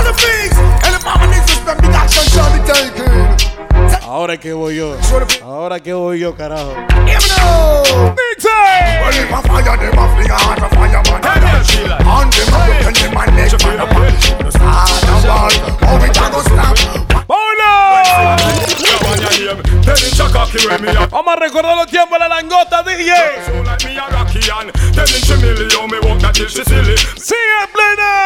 [0.03, 1.53] The things, and the mama needs to.
[4.05, 4.97] Ahora que voy yo.
[5.43, 6.75] Ahora que voy yo, carajo.
[21.09, 23.13] Vamos a recordar los tiempos de la langota, DJ.
[27.15, 28.22] Sigue plena.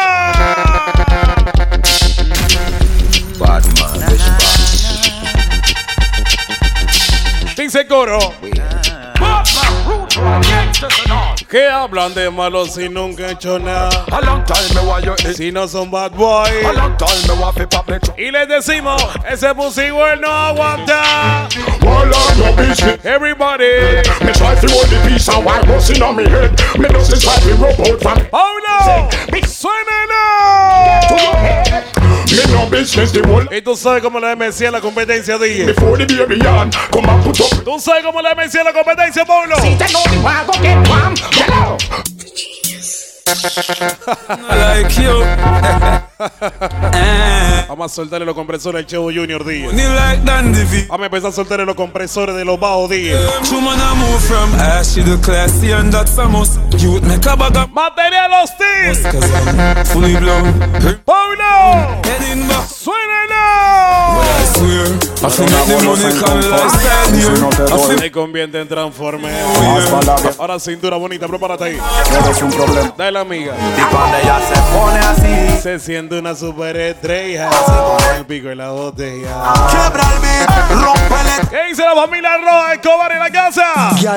[11.48, 14.04] Que hablan de malos si nunca he hecho nada.
[14.12, 16.44] A long time me it Si no son bad boy.
[16.62, 21.48] A long time me fi pop Y les decimos, ese pussy well no aguanta.
[21.82, 24.02] Wall up your business Everybody.
[24.22, 27.34] Me try fi hold the piece and while busting on me head Me just try
[27.40, 28.18] fi rub out from.
[29.32, 30.18] Me no the
[31.08, 31.87] whole
[33.50, 35.74] Y tú sabes cómo la MC en la competencia, DJ.
[37.64, 39.56] Tú sabes cómo la MC en la competencia, Pablo.
[39.60, 41.14] Si te no, te hago que pam,
[47.68, 49.72] Vamos a soltarle los compresores al Chevo Junior Díaz.
[49.72, 50.22] Like
[50.88, 53.20] Vamos a empezar a soltarle los compresores de los bajos Díaz.
[57.68, 58.98] Mantener los teams.
[59.92, 60.58] Fully blown.
[61.04, 62.00] ¡Pablo!
[62.66, 64.18] ¡Suénalo!
[65.20, 65.48] I feel
[67.98, 69.32] Me convierte en Transformer.
[70.38, 71.78] Ahora cintura bonita, prepárate ahí.
[72.24, 72.94] Eres un problema.
[72.96, 73.54] Dale, amiga.
[73.76, 77.50] Y cuando ella se pone así, Se siente una superestrella.
[78.16, 79.28] El pico y la botella.
[79.70, 81.48] Quebra el beat, rompele.
[81.50, 83.64] ¿Qué dice la familia Roja Escobar en la casa?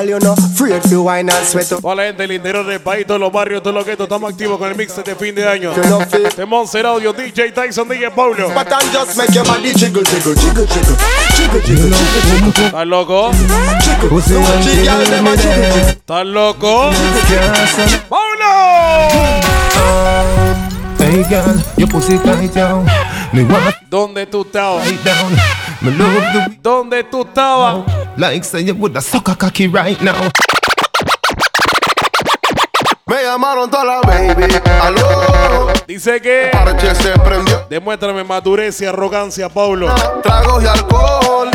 [0.04, 1.68] You know, afraid to wine and sweat.
[1.80, 4.58] Toda la gente del interior del país, todos los barrios, todos los que estamos activos
[4.58, 5.72] con el mix de fin de año.
[5.72, 8.48] De Monster Audio, DJ Tyson, DJ Paulo.
[8.54, 10.91] But I'm just make your body jiggle, jiggle, jiggle, jiggle,
[11.36, 12.66] jiggle, jiggle, jiggle, jiggle.
[12.66, 13.30] ¿Estás loco?
[13.32, 15.90] Jiggle, a jiggle, jiggle.
[15.90, 16.90] ¿Estás loco?
[18.08, 18.52] ¡Paulo!
[20.98, 22.86] Hey girl, your pussy tight down.
[23.32, 24.86] Me want ¿Dónde tú estabas?
[24.88, 25.32] it down.
[25.80, 27.84] Me love the ¿Dónde tú estabas?
[28.16, 30.30] like say you would a sucker cocky right now.
[33.12, 34.46] Me llamaron toda la baby.
[34.80, 35.66] Aló.
[35.86, 37.66] Dice que Parche se prendió.
[37.68, 39.94] demuéstrame madurez y arrogancia, Paulo.
[40.22, 41.50] Tragos y alcohol.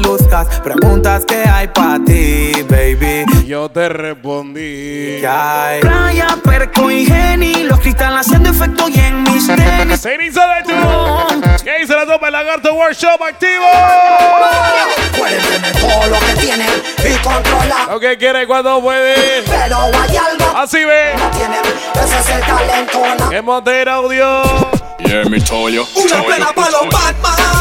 [0.00, 0.46] Luzcas.
[0.60, 3.24] Preguntas que hay pa' ti, baby.
[3.46, 5.18] Yo te respondí.
[5.20, 5.80] ¿Qué hay?
[5.80, 10.00] Playa, perco y geni, los cristales haciendo efecto y en mis tenis.
[10.02, 11.64] Ceniza de tú.
[11.64, 13.66] ¿Qué dice la toma el lagarto workshop activo?
[15.14, 17.88] Tener todo lo que tienen y controlar.
[17.88, 19.42] Lo que quiere cuando puede.
[19.42, 21.14] Pero hay algo Así ve.
[21.16, 21.60] no tienen.
[21.94, 23.42] Ese es el talento.
[23.42, 24.42] Monter Audio.
[25.00, 25.84] Yeah, told you.
[25.96, 27.59] Una pena para los Batman.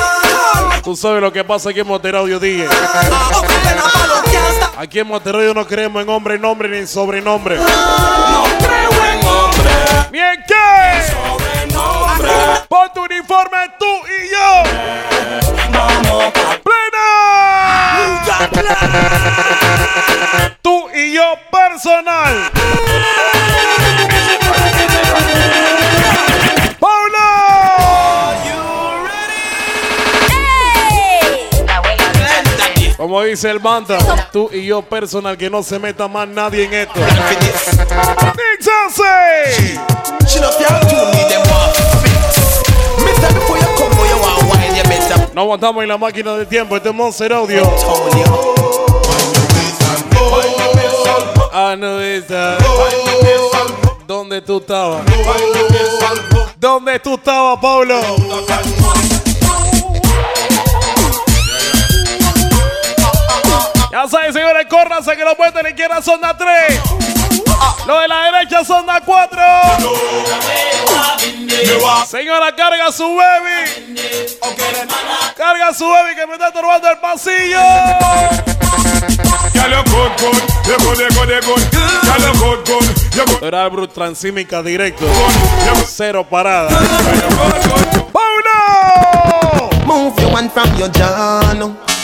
[0.83, 2.67] Tú sabes lo que pasa aquí en Monter Audio, DJ.
[2.67, 2.81] Otra
[3.63, 4.71] pena para los gangsta.
[4.77, 7.57] Aquí en Monter Audio no creemos en hombre, nombre ni en sobrenombre.
[7.57, 9.69] No creo en hombre.
[10.11, 10.55] ¿Ni en qué?
[12.67, 14.63] Pon tu uniforme tú y yo.
[15.71, 17.07] Vamos ¡Plena!
[20.61, 22.51] Tú y yo personal.
[32.99, 33.97] Como dice el manta,
[34.29, 36.99] tú y yo personal, que no se meta más nadie en esto.
[45.33, 47.63] No aguantamos en la máquina del tiempo, este es Monster Audio.
[51.53, 52.57] Ah, no, esa.
[54.05, 55.03] ¿Dónde tú estabas?
[56.57, 58.01] ¿Dónde tú estabas, Pablo?
[63.91, 66.79] Ya saben, señores, córranse que los puentes de la izquierda son la 3.
[67.87, 69.41] Los de la derecha son la 4.
[72.07, 73.97] Señora, carga su baby.
[75.35, 77.59] Carga su baby que me está estorbando el pasillo.
[83.41, 85.05] Era Brut Transímica directo.
[85.87, 86.69] Cero parada.
[88.13, 89.69] ¡Paulo!
[89.85, 91.98] Move your one from your up,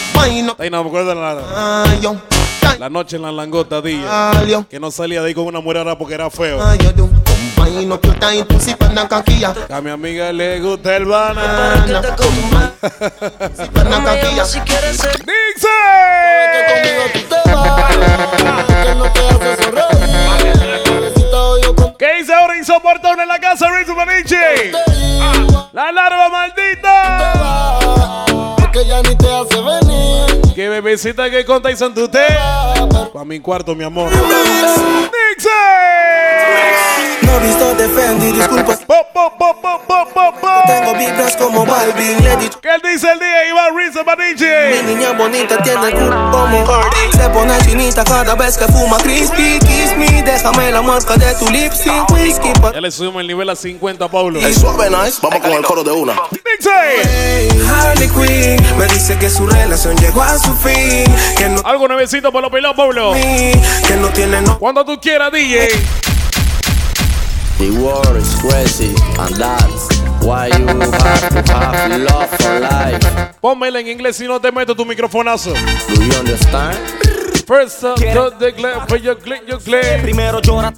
[0.57, 2.15] Ahí no me acuerdo de la, yo.
[2.79, 4.31] la noche en la langota, día.
[4.69, 6.59] Que no salía de ahí con una mujer porque era feo.
[9.69, 11.85] A mi amiga le gusta el banana.
[21.97, 24.35] ¿Qué dice ahora insoportable en la casa, Rizzo Manichi?
[25.73, 28.25] La larva maldita.
[28.71, 29.84] Que ya ni te hace venir.
[30.55, 32.19] Que bebecita que conta y santute.
[33.13, 34.09] Pa' mi cuarto, mi amor.
[37.21, 38.79] No visto de Fendi, disculpas.
[40.67, 42.59] Tengo vibras como Balvin, dicho.
[42.61, 44.45] ¿Qué él dice el día, Iván Rizzo Mi Manichi?
[44.85, 47.11] niña bonita tiene el culo como Cardi.
[47.17, 49.59] Se pone chinita cada vez que fuma crispy.
[49.59, 52.51] Kiss me, déjame la marca de tu lips sin whisky.
[52.61, 54.39] pa- Ya le subimos el nivel a 50, Pablo.
[54.39, 55.19] Ey, suave, nice.
[55.21, 56.13] Vamos con el coro de una.
[56.31, 57.49] ¡Dice!
[57.69, 61.05] Harley Quinn me dice que su relación llegó a su fin.
[61.37, 63.13] Que no, Algo nuevecito por los pelados, Pablo.
[63.13, 64.57] que no tiene no.
[64.59, 65.67] Cuando tú quieras, DJ.
[67.57, 69.87] The world is crazy, and that's
[70.21, 72.99] why you have to have love for life.
[73.39, 75.53] Pónmela en inglés si no te meto tu microfonazo.
[75.53, 76.77] Do you understand?
[77.45, 78.51] To the
[78.87, 79.59] for your your.
[80.01, 80.69] Primero llora.
[80.69, 80.73] En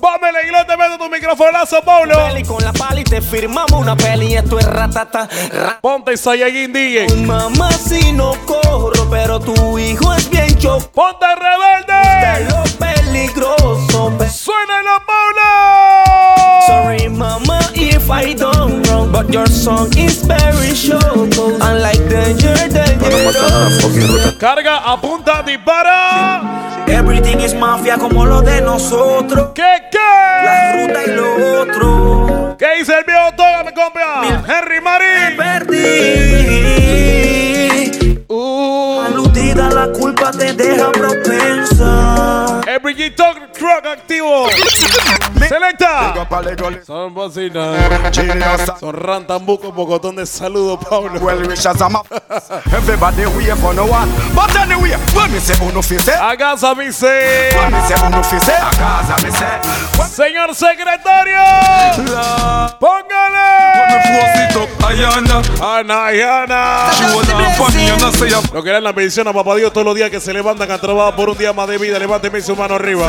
[0.45, 2.15] inglés, te meto tu microfonazo, Pablo.
[2.27, 5.27] Peli con la pala y te firmamos una peli y esto es ratata.
[5.53, 7.07] Ra- Ponte Saiyajin DJ.
[7.25, 10.89] Mamá si no corro, pero tu hijo es bien choco.
[10.91, 12.49] Ponte rebelde.
[12.49, 14.11] lo peligroso.
[14.17, 16.65] pe- Suénalo, Pablo.
[16.67, 18.46] Sorry mama if I don't
[19.17, 21.33] but your song is very short.
[21.67, 23.09] Unlike danger, danger.
[24.37, 26.85] Carga, apunta, dispara.
[26.87, 29.53] Everything is mafia como lo de nosotros.
[29.55, 29.97] ¿Qué, qué?
[29.97, 32.55] La ruta y lo otro.
[32.59, 34.21] ¿Qué dice el viejo Toga, me compra?
[34.45, 35.35] Henry Marín.
[35.35, 35.77] Perdí.
[38.27, 39.01] Uh.
[39.07, 42.61] Aludida, la culpa te deja propensa.
[42.67, 44.47] El Brigitte Truck activo.
[45.47, 46.13] Selecta.
[46.85, 48.79] Son bocinas.
[48.79, 51.19] Son rantambuco, bocotón de saludo, Pablo.
[51.19, 52.07] Well, wishes I'm up.
[52.73, 54.09] Everybody wait for no one.
[54.35, 56.15] But anyway, when me say uno fi say.
[56.19, 57.49] A casa mi se.
[57.55, 58.55] When me say uno fi say.
[58.55, 59.59] A casa me say.
[60.07, 61.39] Señor secretario.
[62.79, 63.37] Póngale.
[65.61, 66.91] Ana, Ana.
[68.53, 70.77] Lo que era la bendición a papá Dios todos los días que se levantan a
[70.79, 71.99] trabajar por un día más de vida.
[71.99, 73.07] Levánteme su mano arriba.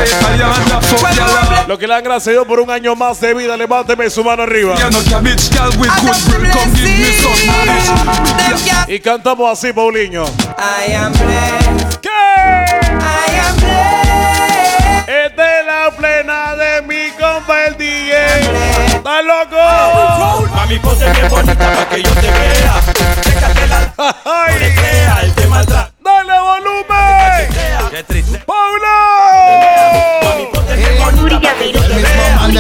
[1.66, 3.56] Lo que le dan gracias Dios por un año más de vida.
[3.56, 4.74] Levánteme su mano arriba.
[8.86, 10.24] Y cantamos así, Paulinho.
[10.58, 12.00] I am blessed.
[12.00, 12.08] ¿Qué?
[12.08, 15.08] I am blessed.
[15.08, 18.12] Es de la plena de mi compa el DJ.
[18.86, 20.48] ¿Estás loco?
[20.54, 22.82] Mami, ponte bien bonita para que yo te vea.
[23.24, 24.52] Déjate la Ay.
[24.52, 25.88] no le crea el tema atrás.
[26.02, 27.90] ¡Dale volumen!
[27.90, 28.38] Qué triste.
[28.46, 28.88] ¡Paulo!
[32.48, 32.54] No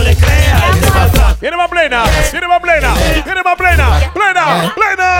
[0.00, 1.40] le crea el tema atrás.
[1.40, 5.10] Viene más plena, viene más plena, viene más plena, plena, plena.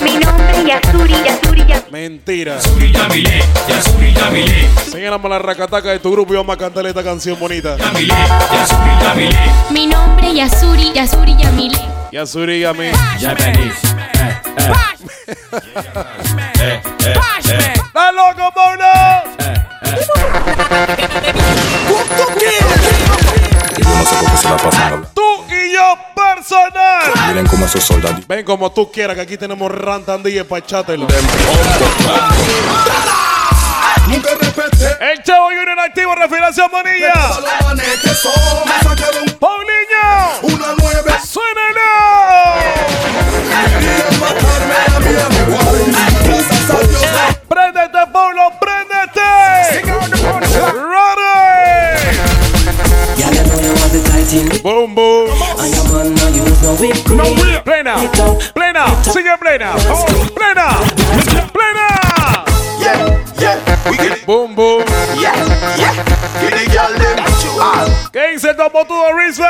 [0.00, 1.90] Mi nombre es Yasuri, Yasuri, Yasuri.
[1.90, 2.54] Mentira.
[2.54, 7.04] Yasuri Yamile, Yasuri Yamile, Señalamos la racataca de tu grupo y vamos a cantarle esta
[7.04, 7.76] canción bonita.
[7.76, 9.38] Yamile, Yasuri Yamile.
[9.70, 11.78] Mi nombre es Yasuri, Yasuri Yamile.
[12.12, 12.90] Yasuri Yami.
[13.20, 13.86] Japanese.
[14.16, 14.72] Eh, eh.
[15.26, 15.60] Eh,
[16.60, 17.72] eh, eh.
[17.94, 19.03] ¡Estás loco, Paulo!
[23.76, 25.08] Y yo no sé por qué se la pasan hablando.
[25.14, 27.12] Tú y yo personal.
[27.28, 28.26] Miren cómo esos soldados.
[28.26, 31.06] Ven como tú quieras, que aquí tenemos rantandilla para echártelo.
[35.00, 37.12] El Chavo Junior activo, refinación Bonilla.
[39.40, 40.04] Paulinho.
[41.26, 41.90] ¡Suénalo!
[47.48, 48.52] ¡Préndete, Paulo!
[48.60, 50.13] ¡Préndete!
[54.64, 55.28] Boom, boom.
[57.64, 57.96] Plena,
[58.54, 59.76] plena, sigue plena,
[60.34, 60.68] plena,
[61.52, 61.86] plena.
[62.80, 64.16] Yeah, yeah.
[64.24, 64.82] Boom, boom.
[65.20, 65.36] Yeah,
[65.76, 65.92] yeah.
[66.40, 67.24] Get the girl them.
[68.10, 69.44] ¿Qué dice el topo tudo Rizwe?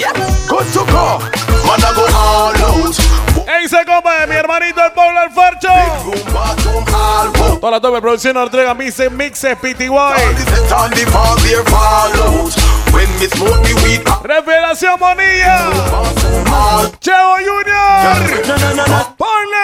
[0.00, 0.12] yeah.
[0.48, 1.20] Good to go.
[1.64, 3.25] Man, go all out.
[3.46, 5.68] ¿Qué dice compa de mi hermanito el Pablo Alfarcho?
[7.60, 9.88] Toda la tope producción entrega Mixes, Mixes, PTY.
[14.24, 15.70] Revelación Bonilla.
[16.98, 19.16] Chavo Junior.
[19.16, 19.56] Ponle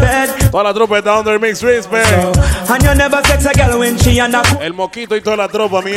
[0.00, 0.30] bed.
[0.50, 2.06] Toda la tropa está under Mix Respect.
[4.60, 5.92] El moquito y toda la tropa, mi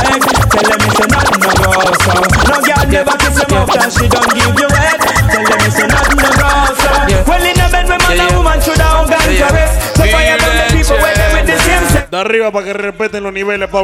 [0.00, 0.10] so.
[0.10, 0.22] Your leg.
[0.50, 2.14] Tell them it's nothing no go so.
[2.48, 4.98] No girl never kiss them up and she don't give you head.
[5.00, 6.92] Tell them it's nothing no go so.
[7.26, 9.72] Well in a bed when man and woman should have gun caress.
[9.96, 10.29] So fire
[12.10, 13.80] De arriba para que respeten los niveles, them.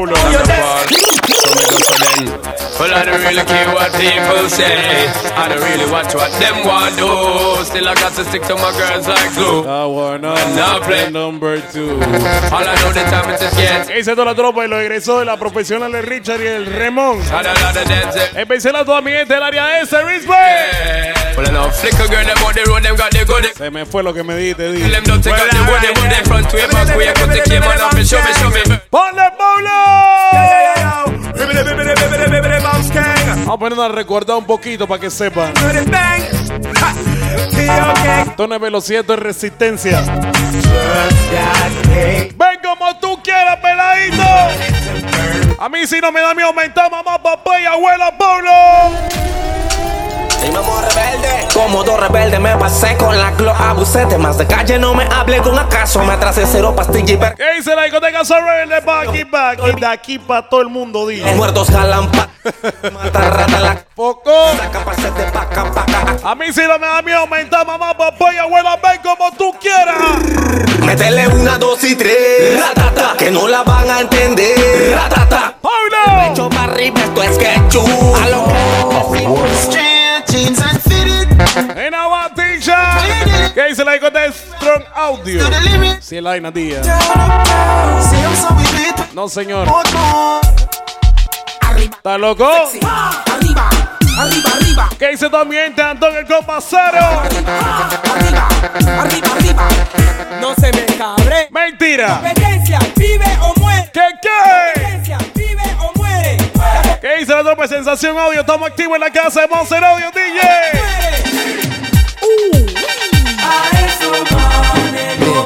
[2.78, 5.08] Well, I don't really care what people say.
[5.36, 7.64] I don't really watch what them want do.
[7.64, 9.62] Still, I got to stick to my girls like glue.
[10.84, 11.10] Play.
[11.10, 11.92] Number two.
[12.52, 13.86] All I know the time is just get.
[13.86, 16.66] ¿Qué dice toda la tropa y los egresados de la profesional de Richard y el
[16.66, 17.20] Remón?
[17.20, 18.40] I don't know the dance.
[18.40, 21.36] Especial a toda mi gente del área S, Respect.
[21.36, 23.44] Well, I know flicker girl, them on the road, them got the good.
[23.56, 24.90] Se me fue lo que me dijiste, di.
[24.90, 26.50] Them don't take out the wood, them front
[33.46, 35.52] Vamos a ponernos a recordar un poquito para que sepan.
[38.38, 40.00] Es velocidad, es resistencia.
[42.36, 44.22] Ven como tú quieras, peladito.
[45.58, 48.50] A mí si no me da miedo aumentar, mamá, papá y abuela, Paulo.
[50.44, 51.48] Y mamá rebelde.
[51.52, 53.58] Como dos rebeldes me pasé con la glock.
[53.60, 56.02] Abusé más de calle, no me hable con acaso.
[56.04, 57.34] Me atrasé cero pastilla y per...
[57.34, 58.82] ¿Qué dice la discoteca Rebelde?
[58.82, 61.34] Pa' aquí, pa' aquí, de aquí para todo el mundo, dice.
[61.34, 62.28] Muertos jalan pa...
[62.92, 63.76] Mata rata la...
[63.94, 64.30] Poco.
[64.56, 66.16] Saca pa'sete paca, paca.
[66.22, 69.54] A mí si no me da miedo aumentar, mamá, papá y abuela, ven como tú
[69.58, 69.96] quieras.
[70.84, 72.60] Métele una, dos y tres.
[72.60, 73.14] Ratata.
[73.16, 74.94] Que no la van a entender.
[74.94, 75.54] Ratata.
[75.60, 76.28] ¡Paulo!
[76.28, 77.88] Pecho para arriba, esto es ketchup.
[78.22, 78.44] A lo
[80.36, 81.28] jeans and fitted.
[81.76, 82.98] En Abatilla.
[83.54, 85.40] ¿Qué dice la discoteca Strong Audio?
[86.00, 86.86] Si el Aina Díaz.
[89.14, 89.68] No, señor.
[91.78, 92.46] ¿Está loco?
[92.46, 93.70] Arriba,
[94.18, 94.88] arriba, arriba.
[94.98, 97.22] ¿Qué dice también Antonio el Compasero?
[98.98, 99.68] Arriba, arriba.
[100.40, 101.48] No se me cabre.
[101.50, 102.20] Mentira.
[102.20, 103.90] Competencia, vive o muere.
[103.92, 105.35] ¿Qué qué?
[107.06, 108.40] ¿Qué dice la tropa Sensación Audio?
[108.40, 110.40] Estamos activos en la casa de Monster Audio, DJ.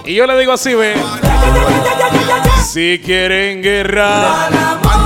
[0.06, 0.94] Y yo le digo así, ve.
[2.66, 4.48] Si quieren guerra.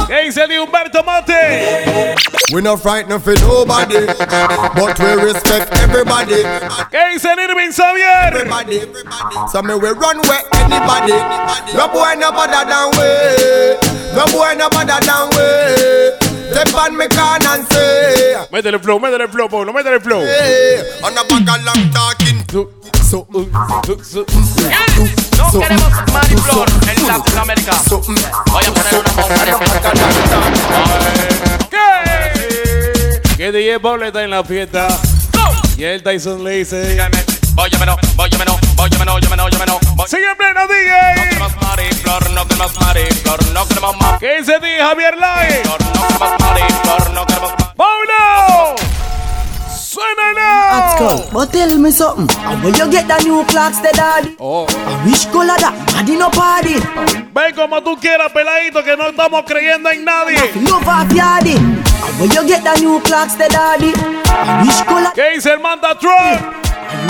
[0.07, 2.15] ¿Qué dice el de Humberto Mate?
[2.53, 4.07] We not frightened for nobody,
[4.77, 6.45] but we respect everybody.
[6.89, 8.33] ¿Qué dice el Irving Xavier?
[8.33, 8.81] Everybody,
[9.51, 11.15] so me we run where anybody.
[11.75, 13.77] No boy no better than we.
[14.15, 16.24] No boy no better than we.
[16.51, 18.37] Step on me can and say.
[18.53, 20.21] Métele flow, métele flow, Pablo, métele flow.
[20.21, 22.45] Hey, on a back a long talking.
[22.51, 23.27] So,
[24.03, 24.25] so,
[25.37, 27.73] No queremos mariflor en Latinoamérica.
[27.91, 29.11] Voy a poner una
[31.71, 33.37] ¿Qué?
[33.37, 34.89] Que DJ Pablo está en la fiesta.
[35.77, 36.99] Y el Tyson le dice.
[40.07, 40.93] Sigue en pleno DJ.
[41.39, 44.19] No queremos no queremos mariflor, no queremos más.
[44.21, 45.63] ¿Qué dice DJ Javier Lai?
[47.15, 47.65] No queremos no.
[50.75, 51.31] Let's go.
[51.33, 52.29] But tell me something.
[52.37, 54.37] How will you get the new clocks, the daddy?
[54.41, 54.67] Oh.
[55.07, 55.75] Which color that?
[55.95, 56.75] Body no party.
[57.33, 60.39] Ven como tú quieras, peladito, que no estamos creyendo en nadie.
[60.63, 61.84] Love off
[62.19, 63.93] will you get the new clocks, the daddy?
[64.65, 65.13] Which color?
[65.15, 66.41] ¿Qué dice el Manda Trump?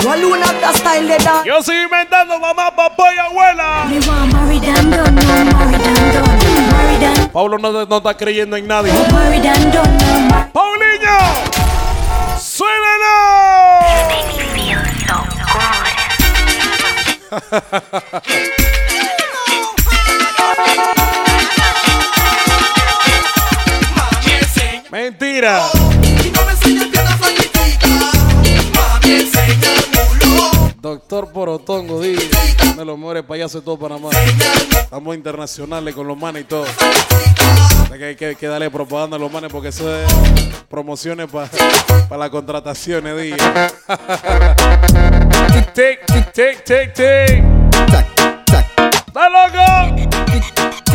[0.01, 1.49] You alone have the style, the daddy.
[1.49, 3.85] Yo sigo inventando mamá, papá y abuela.
[3.89, 8.13] Me want marry them, don't know, marry them, don't marry them, Pablo no, no está
[8.15, 8.91] creyendo en nadie.
[9.11, 11.17] marry them, don't know, marry ¡Paulinho!
[12.39, 13.15] ¡Suénalo!
[25.35, 25.69] Mentira.
[30.79, 32.15] Doctor Porotongo, di.
[32.77, 34.11] De los mejores payasos de todo Panamá.
[34.79, 36.65] Estamos internacionales con los manes y todo.
[37.91, 40.09] Hay que, hay darle propaganda a los manes porque eso es
[40.69, 43.31] promociones para las contrataciones, di.
[45.73, 47.43] tic, tic, tic, tic, tic.
[49.07, 50.14] ¿Está loco?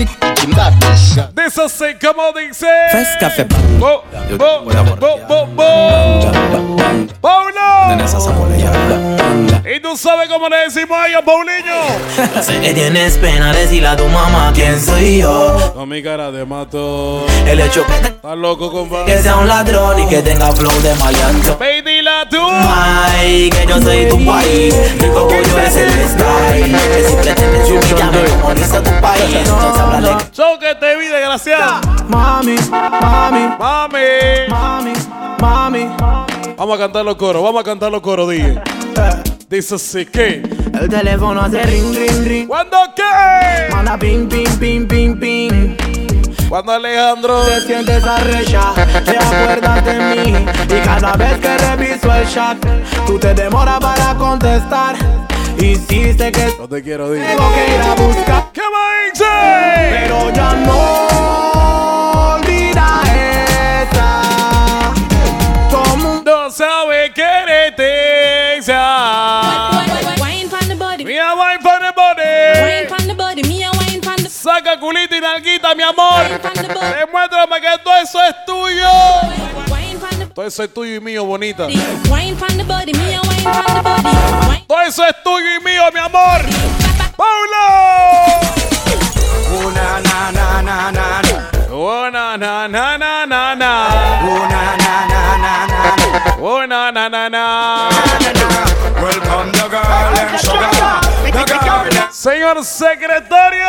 [0.07, 2.67] Dice así como dice.
[2.91, 3.47] Fresh café.
[3.79, 4.03] Bo,
[4.39, 4.63] bo,
[4.97, 6.33] bo, bo, bo.
[7.21, 7.61] ¡Paulo!
[9.73, 12.43] Y tú sabes cómo le decimos a ellos, Paulinho.
[12.43, 15.73] Sé que tienes pena decirle a tu mamá quién soy yo.
[15.75, 17.25] Con mi cara de mato.
[17.47, 19.05] El hecho que, te- ¿Estás loco, compa?
[19.05, 21.53] que sea un ladrón y que tenga flow de maleante.
[22.21, 22.47] Pedila tú.
[22.51, 24.75] Ay, que yo soy tu país.
[25.01, 26.73] Mi cogollo es el style.
[26.73, 29.37] Que si pretendes humillarme, memoriza tu país.
[29.37, 30.17] Entonces háblale.
[30.33, 31.81] Choque te vi, desgraciado.
[32.09, 34.49] Mami, mami, Mami.
[34.49, 34.93] mami,
[35.41, 35.89] mami.
[36.57, 38.61] Vamos a cantar los coros, vamos a cantar los coros, DJ.
[39.49, 40.43] Dice así que.
[40.79, 42.47] El teléfono hace ring, ring, ring.
[42.47, 43.73] ¿Cuándo qué?
[43.73, 45.90] Manda ping, ping, ping, ping, ping.
[46.51, 47.43] Cuando Alejandro.
[47.45, 48.73] Te sientes arrecha,
[49.05, 52.59] te acuerdas de mí Y cada vez que reviso el chat
[53.07, 54.97] Tú te demoras para contestar
[55.57, 57.25] Hiciste que No te quiero, DJ.
[57.25, 59.25] tengo que ir a buscar ¿Qué me dice?
[59.91, 61.10] Pero ya no
[75.51, 76.29] nalguita, mi amor.
[76.99, 78.89] Demuéstrame que todo eso es tuyo.
[80.35, 81.67] Todo eso es tuyo y mío, bonita.
[84.67, 86.41] Todo eso es tuyo y mío, mi amor.
[87.17, 88.41] ¡Paulo!
[89.67, 91.51] Una na na na na na.
[91.73, 94.21] Oh, na, na, na, na, na, na.
[94.25, 96.37] Una na na na na na.
[96.41, 97.91] Oh, na, na, na, na.
[99.01, 100.71] Welcome the girl them sugar.
[101.31, 103.69] The girl Señor secretario,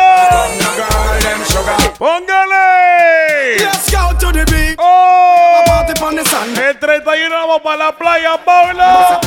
[0.76, 1.94] girl them sugar.
[1.98, 3.56] póngale.
[3.58, 4.74] Let's go to the beat.
[4.78, 6.48] Oh, Party on the sun.
[6.58, 9.20] el 31 vamos para la playa, Paulo.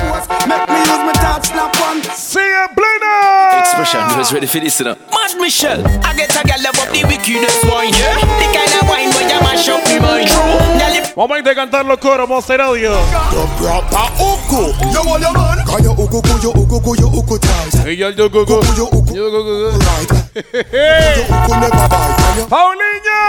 [0.47, 2.01] Make me use my touch snap one.
[2.13, 3.59] Sigue plena.
[3.59, 4.95] Expression, you was ready for this, you know.
[5.11, 8.19] Mad Michelle, I get a gal love up the wickedest wine, yeah.
[8.19, 10.27] The kind of wine where you mash up me mind.
[10.27, 10.43] True,
[10.77, 12.91] Girl, if Momento de cantar los coros, Monster Audio.
[13.31, 14.73] The proper uku.
[14.91, 15.83] Yo want your man.
[15.83, 17.87] Kaya uku kuyo uku kuyo uku tight.
[17.87, 18.45] Y yo, yo, yo, yo.
[18.45, 19.71] Kuyo uku Yo, yo, yo, yo.
[19.71, 20.11] right.
[20.71, 21.25] Hey.
[21.29, 22.15] Uku never bite.
[22.15, 23.21] Kaya Paulinho!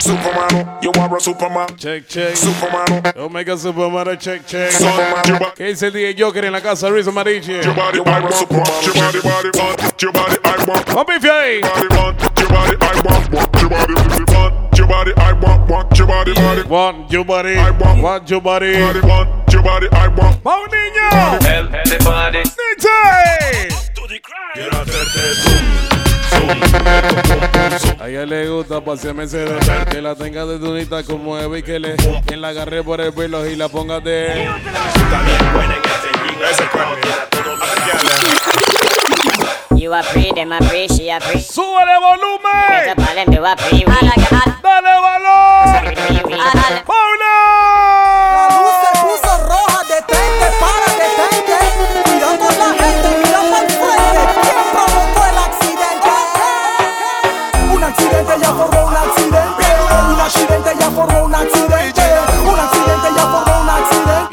[0.00, 1.68] Superman, you are a Superman.
[1.76, 2.36] Check, check.
[2.36, 4.72] Superman, Omega Superman, check, check.
[4.72, 7.62] Superman, your body, ¿Qué dice el DJ Joker en la casa Rizzo Mariche?
[7.62, 8.66] your body, I want Superman.
[8.82, 10.86] Your body, body, body, your body, I want.
[10.86, 11.60] Con pife ahí.
[11.60, 13.32] Body, want, your body, I want.
[13.32, 15.70] Want your body, want your body, I want.
[15.70, 17.56] Want your body, body, Want your body.
[17.56, 18.02] I want.
[18.02, 18.72] Want your body.
[18.80, 20.44] body, want the body I want.
[20.44, 21.38] ¡Va niño!
[21.48, 22.42] El, el body.
[24.54, 25.68] Quiero hacerte zoom.
[28.00, 29.58] A ella le gusta pasearme cero
[29.90, 31.94] Que la tengas de tunita como Eva y que le
[32.26, 35.22] Que la agarre por el pelo y la pongas de Está
[36.50, 36.64] Ese
[39.76, 42.96] You are free, them are free, she are free ¡Súbele volumen!
[44.62, 45.52] Dale valor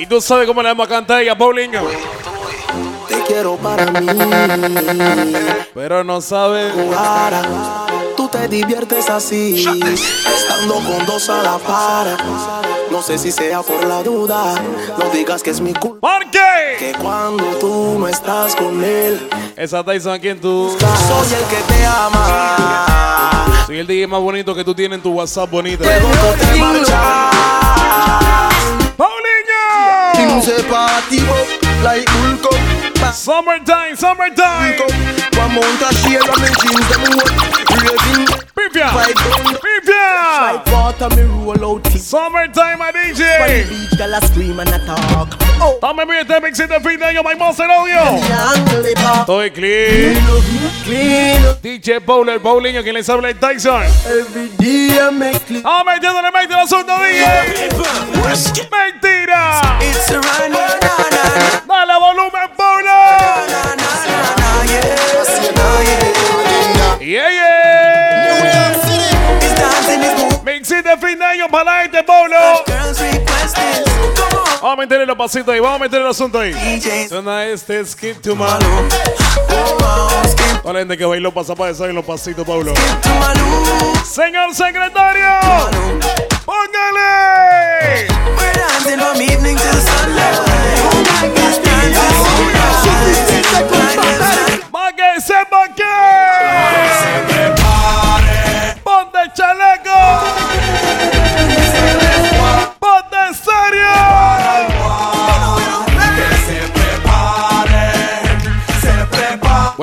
[0.10, 1.82] tú sabes cómo le vamos a cantar ella, Paulinho.
[3.08, 4.08] Te quiero para mí.
[5.74, 6.72] Pero no sabe.
[6.98, 7.42] Ahora,
[8.18, 12.08] tú te diviertes así, estando con dos a la par.
[12.92, 14.56] No sé si sea por la duda,
[14.98, 16.00] no digas que es mi culpa.
[16.08, 16.76] ¿Por qué?
[16.80, 20.76] Que cuando tú no estás con él, Esa Tyson aquí en tu.
[20.80, 23.36] soy el que te ama.
[23.68, 25.84] Soy el DJ más bonito que tú tienes en tu WhatsApp bonito.
[25.84, 26.00] te
[30.42, 33.14] Summer say party up like bull cup.
[33.14, 34.80] Summertime, summertime.
[34.80, 35.52] Of
[36.62, 37.04] jeans them.
[37.84, 38.39] Raving
[38.70, 38.90] Pipia!
[39.62, 40.62] Pipia!
[41.98, 43.68] Summertime, my DJ!
[43.68, 43.98] Beach,
[44.28, 45.30] scream and I talk.
[45.62, 45.80] Oh!
[45.82, 48.20] Este de fin de año, my monster audio!
[49.22, 50.16] Estoy clean.
[51.64, 53.84] DJ Bowler, Bowling, que les habla Tyson.
[54.06, 54.50] Every
[55.12, 55.64] me clean.
[55.66, 57.26] Ah, metiéndole, asunto, DJ!
[58.70, 59.80] ¡Mentira!
[59.82, 60.54] It's a running,
[61.68, 63.40] Dale volumen, Bowler!
[67.02, 67.49] Yeah, yeah!
[71.40, 72.36] años para este pueblo.
[74.62, 76.82] Vamos a meterle los pasitos ahí, vamos a meterle el asunto ahí.
[77.08, 78.60] Suena este skip to malo.
[80.62, 82.74] Toda gente que bailó pasa para eso en los pasitos, Pablo.
[84.06, 85.30] Señor secretario,
[86.46, 88.08] póngale.
[94.76, 95.84] ¡Va que se va que!
[98.84, 99.69] ¡Ponte chale!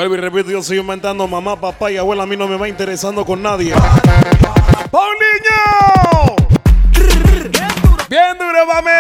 [0.08, 2.22] Vuelvo y repito, yo sigo inventando mamá, papá y abuela.
[2.22, 3.74] A mí no me va interesando con nadie.
[4.88, 6.36] ¡Paulinho!
[8.08, 8.90] ¡Bien duro, mami!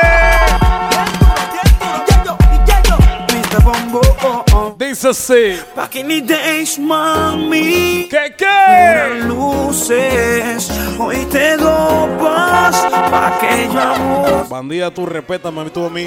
[3.32, 3.62] Mr.
[4.24, 4.75] Oh, oh.
[4.96, 5.60] Dice así.
[5.76, 8.08] Back in the days, mami.
[8.08, 9.20] ¿Qué qué?
[9.26, 10.70] Luces.
[10.98, 12.74] Hoy te dopas
[13.10, 14.48] pa' que yo amor.
[14.48, 16.06] Bandida, tú respétame a mí, tú a mí.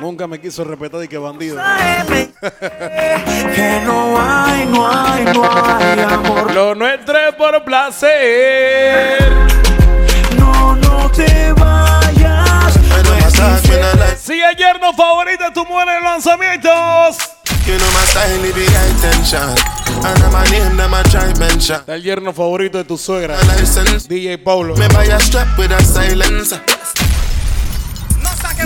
[0.00, 1.56] Nunca me quiso respetar y que bandido.
[3.54, 6.52] que no hay, no hay, no hay amor.
[6.52, 9.18] Lo nuestro es por placer.
[10.38, 12.78] No, no te vayas.
[14.18, 17.34] Si ayer no favorita tu muere en lanzamientos.
[17.66, 19.40] You know my style, it be high tension.
[20.04, 21.80] And I'm a name, them a try mention.
[21.86, 23.38] El yerno favorito de tu suegra.
[24.06, 24.76] DJ Paulo.
[24.76, 26.60] me buy a strap with a silencer.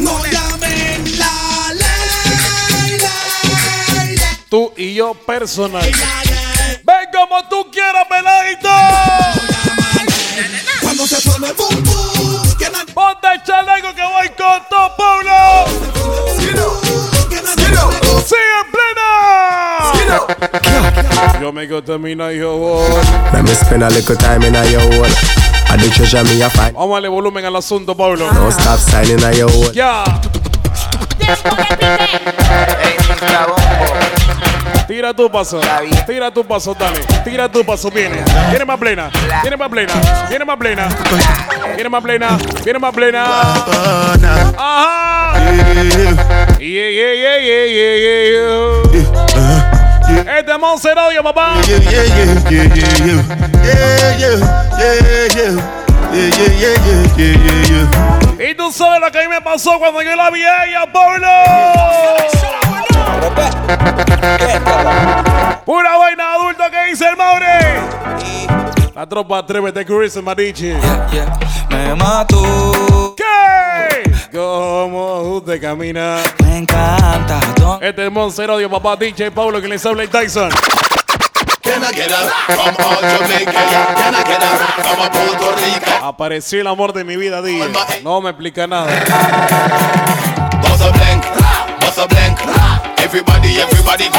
[0.02, 4.18] No llamen la ley, ley, ley.
[4.48, 5.88] Tú y yo personal.
[6.82, 8.68] Ven como tú quieras, peladito.
[10.82, 11.84] Cuando se forme el boom
[12.94, 16.08] Ponte el chaleco que voy con todo, Paulo.
[18.28, 19.08] Sí, en plena.
[21.40, 22.84] Yo me terminar, yo.
[23.32, 25.16] Let me spend a little time in your world.
[25.70, 26.74] I the treasure me a find.
[26.74, 28.30] Vamos a darle volumen al asunto, Pablo.
[28.30, 29.72] No stop signing a your world.
[29.72, 30.04] Ya.
[34.86, 35.60] Tira tu paso,
[36.06, 37.00] tira tu paso, dale.
[37.24, 38.22] Tira tu paso, viene.
[38.50, 39.10] Viene más plena,
[39.40, 39.94] viene más plena,
[40.28, 40.88] viene más plena.
[41.74, 43.24] Viene más plena, viene más plena.
[44.58, 45.32] Ajá.
[46.60, 49.06] Yeah, yeah, yeah, yeah, yeah, yeah, yeah.
[49.38, 49.62] Uh,
[50.10, 50.38] yeah.
[50.38, 50.90] Este Monse
[51.22, 51.62] papá.
[51.68, 53.22] Yeah, yeah, yeah, yeah, yeah, yeah.
[53.62, 54.42] Yeah, yeah,
[54.74, 55.54] yeah, yeah.
[56.10, 56.82] Yeah, yeah,
[57.70, 60.64] yeah, y tú sabes lo que a mí me pasó cuando yo la vi a
[60.64, 61.28] ella, Pablo.
[65.64, 67.80] Pura vaina adulta que dice el Maure.
[68.96, 70.74] La tropa atrévete, Chris Marichi.
[71.70, 73.07] Me mató.
[74.32, 76.18] Como usted camina.
[76.44, 77.40] Me encanta.
[77.80, 80.50] Este es Monster Audio, papá DJ Pablo, que les habla el Tyson.
[86.02, 87.64] Apareció el amor de mi vida, dije.
[88.02, 88.90] No me explica nada.
[92.98, 94.10] Everybody, everybody,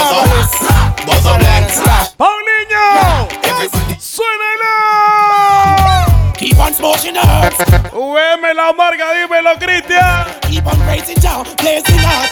[2.18, 3.28] ¡Paulinho!
[4.00, 5.09] ¡Suénalo!
[6.60, 7.56] Once more she knows.
[7.92, 10.28] Hueme la marca, dímelo, Cristian.
[10.42, 12.28] Keep on praising down, blazing out.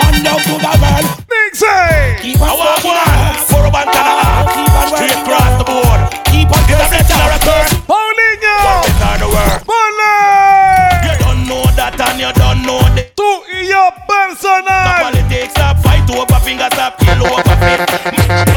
[0.00, 1.06] One down to the world.
[1.28, 2.22] Nixie.
[2.22, 3.36] Keep on walking out.
[3.50, 4.48] For one Canada.
[4.56, 6.00] Keep on Straight across the board.
[6.32, 7.72] Keep on getting the blessing or a curse.
[7.84, 8.54] Paulinho.
[8.64, 9.60] What is on the world?
[9.68, 11.04] Bullet.
[11.04, 13.12] You don't know that and you don't know this.
[13.14, 14.64] Tú y yo personal.
[14.64, 18.51] The politics up, fight over finger up, kill over feet.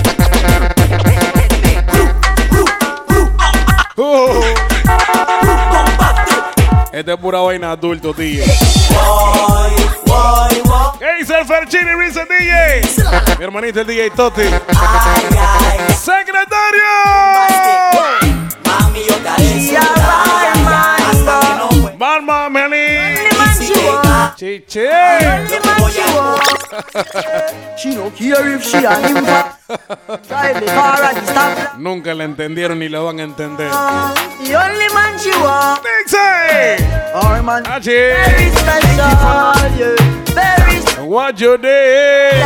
[6.96, 8.42] Este es pura vaina adulto, tío.
[10.98, 13.36] ¿Qué dice el Ferchini Reason DJ?
[13.38, 14.44] Mi hermanito el DJ Toti.
[15.94, 16.86] ¡Secretario!
[18.64, 19.16] Mami, yo
[31.80, 33.72] Nunca la entendieron ni la van a entender.
[41.08, 42.44] What you did.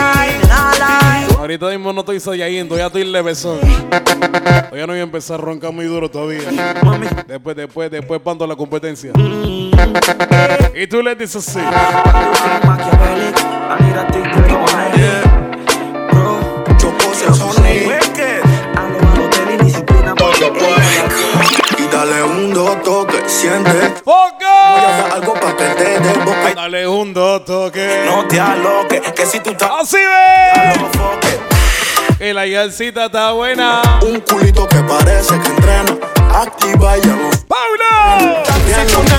[1.37, 3.59] Ahorita mismo no estoy sayayindo, ya estoy levesón.
[3.59, 6.49] Todavía no voy a empezar a roncar muy duro todavía.
[7.27, 9.11] Después, después, después pando la competencia.
[10.75, 11.59] Y tú le dices así.
[21.77, 23.93] Y dale un dos toque, siente.
[24.03, 24.71] ¡Foca!
[24.71, 26.53] Voy a dar algo pa' que te dé boca.
[26.55, 28.05] Dale un dos toque.
[28.05, 29.69] No te aloques, que si tú estás.
[29.81, 30.73] ¡Así ve!
[32.17, 33.81] Que la yalcita está buena.
[34.01, 36.18] Un culito que parece que entrena.
[36.33, 37.29] Activa y ya no.
[37.47, 38.43] ¡Paulo!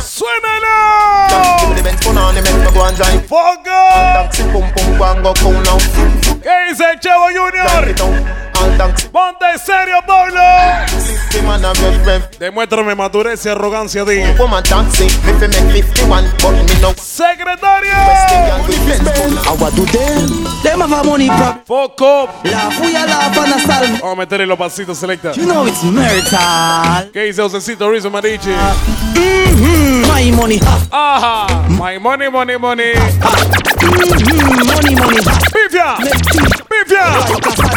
[0.02, 1.74] ¡Suénalo!
[3.28, 4.30] ¡Foca!
[6.42, 8.49] ¿Qué dice el Chavo Junior?
[9.12, 10.40] ¡Ponte serio, Pablo!
[12.38, 14.34] Demuéstrame madurez y arrogancia, dije.
[16.96, 17.92] ¡Secretario!
[20.62, 21.64] Them have a money problem.
[21.66, 22.28] ¡Foco!
[22.44, 23.56] La fuya la pana.
[24.00, 25.32] Vamos a meterle los pasitos, selecta.
[25.32, 27.10] You know it's marital.
[27.12, 28.50] ¿Qué dice Josecito Rizzo Marichi?
[29.14, 30.06] Mm-hmm.
[30.12, 30.60] My money.
[30.90, 31.46] Ajá.
[31.68, 32.92] My money, money, money.
[32.94, 34.66] Mm-hmm.
[34.66, 35.49] Money, money.
[35.70, 35.94] ¡Pifia!
[36.68, 37.06] ¡Pifia!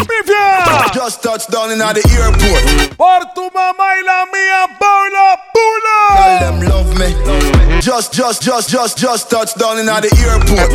[0.10, 0.94] ¡Pifia!
[0.94, 2.98] Just touched down in the airport.
[2.98, 6.00] Por tu mamá y la mía, Paula Pula.
[6.18, 7.82] Tell them love me.
[7.82, 10.72] Just, just, just, just, just touched down in the airport.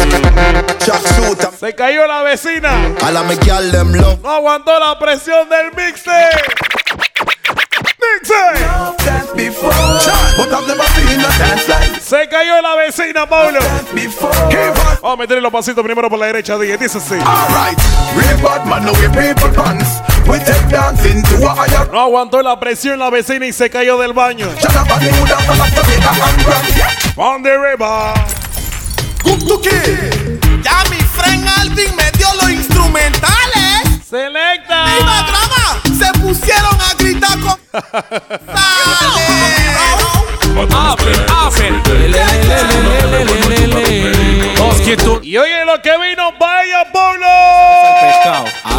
[1.09, 1.59] Suit.
[1.59, 2.95] Se cayó la vecina.
[3.03, 3.35] All of me
[3.73, 4.23] them love.
[4.23, 5.73] No aguantó la presión del
[12.03, 13.61] Se cayó la vecina, Paulo.
[15.03, 16.76] Vamos a meterle los pasitos primero por la derecha, DJ.
[16.78, 17.14] Dice así.
[21.93, 24.49] No aguantó la presión la vecina y se cayó del baño.
[27.16, 28.14] On the river.
[30.62, 33.38] Ya mi friend Alvin me dio los instrumentales.
[34.09, 34.84] Selecta.
[34.86, 35.82] ¡Viva drama!
[35.84, 37.59] Se pusieron a gritar con.
[45.22, 46.68] Y oye lo que vino, vaya.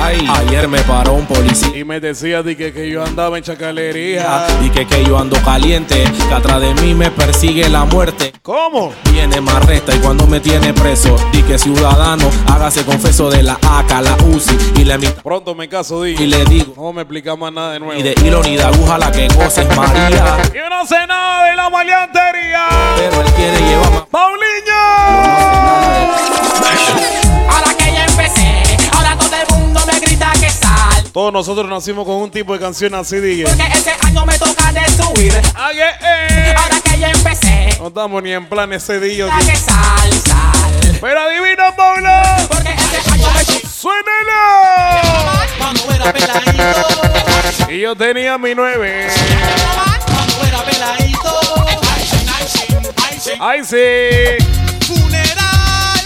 [0.10, 1.78] Ay, ayer me paró un policía.
[1.78, 4.48] Y me decía di que, que yo andaba en chacalería.
[4.64, 8.34] Y que, que yo ando caliente, que atrás de mí me persigue la muerte.
[8.42, 8.92] ¿Cómo?
[9.12, 13.60] Viene más resta y cuando me tiene preso, di que ciudadano, hágase confeso de la
[13.62, 15.22] AK, la UCI y la mitad.
[15.22, 16.16] Pronto me caso, di.
[16.18, 17.94] Y le digo, No me explica más nada de nuevo.
[17.94, 20.42] ni de hilo ni de aguja la que goza es María.
[20.56, 22.68] Yo no sé nada de la maleantería.
[22.98, 24.04] Pero él quiere llevar más.
[24.10, 24.74] ¡Paulinho!
[26.60, 27.29] Ahora que
[30.34, 31.04] que sal.
[31.14, 33.46] Todos nosotros nacimos con un tipo de canción así, DJ.
[33.46, 35.34] Porque este año me toca destruir.
[35.56, 36.56] Ay, eh, eh.
[36.58, 39.26] Ahora que ya empecé, No estamos ni en plan ese día.
[39.26, 40.98] grita que sal, sal.
[41.02, 42.10] Pero adivina, Pablo.
[42.50, 44.42] Porque este año me ¡Suénelo!
[45.58, 49.08] Cuando era peladito, Y yo tenía mi nueve.
[50.06, 51.40] cuando era peladito.
[51.96, 53.42] Ay, sin, ay, sin, ay, sin.
[53.42, 54.46] ¡Ay, sí!
[54.86, 56.06] Funeral.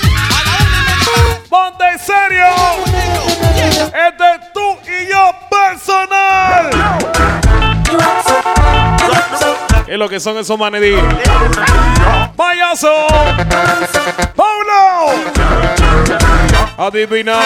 [1.50, 2.46] ¡Ponte en serio!
[3.74, 6.70] Este es tú y yo personal.
[9.86, 10.96] ¿Qué es lo que son esos manedí?
[12.36, 13.08] ¡Payaso!
[14.36, 15.14] ¡Paulo!
[16.78, 17.40] Adivina.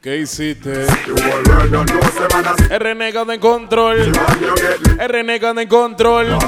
[0.00, 0.86] ¿Qué hiciste?
[2.70, 4.12] El renegado en control.
[4.98, 6.38] El renegado en control.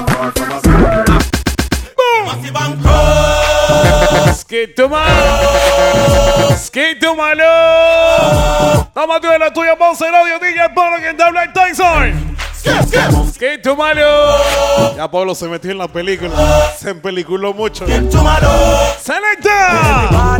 [4.63, 6.55] Skate malo.
[6.57, 8.87] Skate malo.
[8.93, 12.37] Toma tú de la tuya, Ponce Radio, DJ Polo, quien te habla el Tyson.
[13.37, 14.37] ¿Qué tu malo?
[14.95, 16.31] Ya Pablo se metió en la película.
[16.79, 17.85] Se empeliculó mucho.
[19.01, 20.37] ¡Selecta!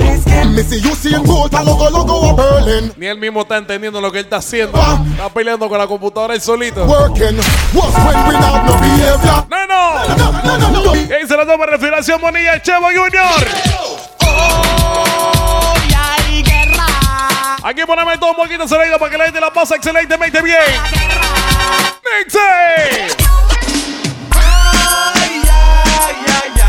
[0.55, 2.93] Missy, you see gold, a logo, logo, a Berlin.
[2.95, 4.79] Ni él mismo está entendiendo lo que él está haciendo.
[5.11, 6.85] Está peleando con la computadora él solito.
[6.85, 7.37] Working,
[7.73, 9.45] was when we not no behavior.
[9.49, 10.15] No, no.
[10.15, 10.91] No, no, no, no.
[10.91, 12.61] ¿Quién se la toma respiración Monilla?
[12.61, 13.92] Chevo Junior.
[17.65, 20.59] Aquí ponemos todo un poquito sonido para que la gente la pase excelentemente bien.
[22.03, 23.23] Nixie.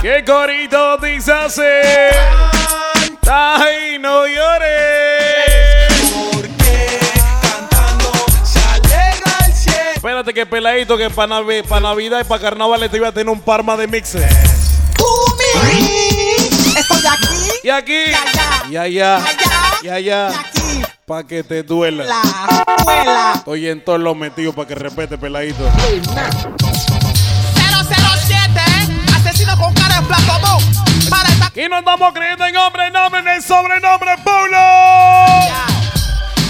[0.00, 1.62] ¿Qué corito dice así?
[3.28, 5.24] Ay, no llores.
[9.96, 11.40] Espérate que peladito que para
[11.80, 14.22] Navidad y para Carnaval te iba a tener un par más de mixes.
[16.76, 17.28] Estoy aquí.
[17.62, 18.02] Y aquí.
[18.70, 19.20] Y allá.
[19.82, 20.28] Y allá.
[21.06, 22.04] Pa' que te duela.
[22.04, 22.22] La
[22.76, 23.32] escuela.
[23.36, 25.70] Estoy en todos los metidos para que respete peladito.
[25.70, 28.60] 007,
[29.14, 30.58] asesino con cara de plato
[31.10, 34.56] Para esta Y no estamos creyendo en hombre, nombre, en el sobrenombre, Paulo.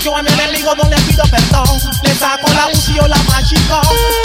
[0.05, 1.66] Yo a mi enemigo no le pido perdón.
[2.03, 3.81] Le saco la UCI o la machico.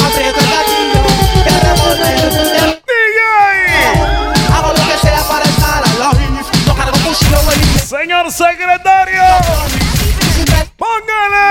[0.06, 1.04] Aprieto el gatillo.
[1.46, 2.59] El revólver.
[7.90, 9.24] Señor secretario.
[10.78, 11.42] ¡Póngale!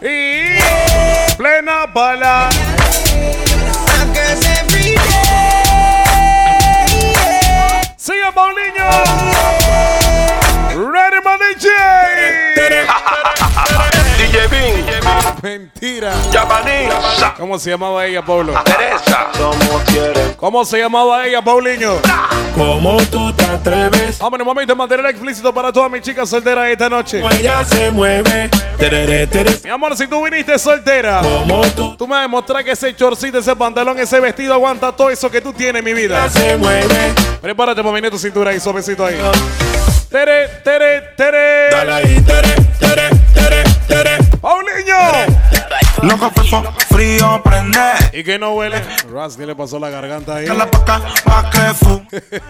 [0.00, 2.48] Y plena bala.
[7.96, 9.33] Sigue Paulinho.
[15.44, 16.14] Mentira.
[17.36, 18.54] ¿Cómo se llamaba ella, Pablo?
[18.64, 19.26] Teresa.
[20.38, 21.98] ¿Cómo se llamaba ella, Paulinho?
[22.56, 24.18] ¿Cómo tú te atreves?
[24.20, 27.22] Vamos, en un momento de material explícito para todas mis chicas solteras esta noche.
[27.38, 28.48] Ella se mueve.
[28.78, 29.58] Tereré, tereré.
[29.62, 32.96] Mi amor, si tú viniste soltera, ¿Cómo tú tú me vas a demostrar que ese
[32.96, 36.26] chorcito, ese pantalón, ese vestido aguanta todo eso que tú tienes, mi vida.
[36.30, 37.12] se mueve?
[37.42, 39.20] Prepárate para venir tu cintura ahí, suavecito ahí.
[40.08, 41.68] Tere, tere, tere.
[41.70, 44.23] Dale ahí, tere, tere, tere, tere.
[44.44, 45.32] ¡Paulinho!
[46.02, 47.80] Loco fefo, frío prende.
[48.12, 48.84] ¿Y que no huele?
[49.10, 50.44] Ras, ¿qué le pasó la garganta ahí?
[50.44, 52.02] Que la paca pa' que fu.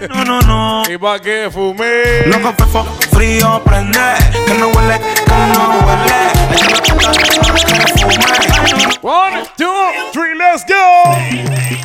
[0.09, 0.83] No, no, no.
[0.93, 2.27] ¿Y pa' qué fumé?
[2.27, 4.01] Loco fefo, frío prende.
[4.45, 6.33] Que no huele, que no huele.
[6.53, 8.54] Echa la paca pa' que fume.
[9.03, 11.05] One, two, three, let's go.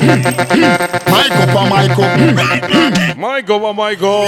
[1.10, 3.16] Michael Michael.
[3.16, 4.26] Michael, Michael.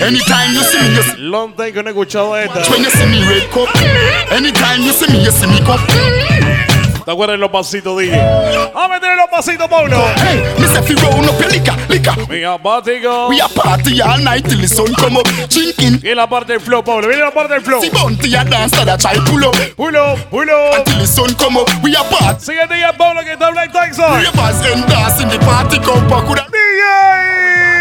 [0.00, 2.70] Anytime you see me, you see Long time que no he escuchado esta.
[2.70, 3.68] When you see me red cup.
[4.30, 6.77] Anytime you see me, you see me cup.
[7.08, 8.20] ¿Te acuerdas de los pasitos, dije?
[8.20, 9.96] ¡A meter los pasitos, Pablo!
[10.16, 10.82] Hey, Mr.
[10.82, 12.28] Fi roll up your liquor, liquor.
[12.28, 13.28] Mi apático.
[13.30, 15.26] We a party all night till the sun come up.
[15.48, 16.00] Drinking.
[16.00, 17.08] Viene la parte del flow, Pablo.
[17.08, 17.80] Viene la parte del flow.
[17.80, 19.56] See bounty a dance that try pull up.
[19.74, 20.80] Pull up, pull up.
[20.80, 21.70] Until the sun come up.
[21.82, 22.44] We a party.
[22.44, 24.04] Síguete ya, Pablo, que está Black Tyson.
[24.04, 27.77] Ravers and dance in the party come back with a DJ!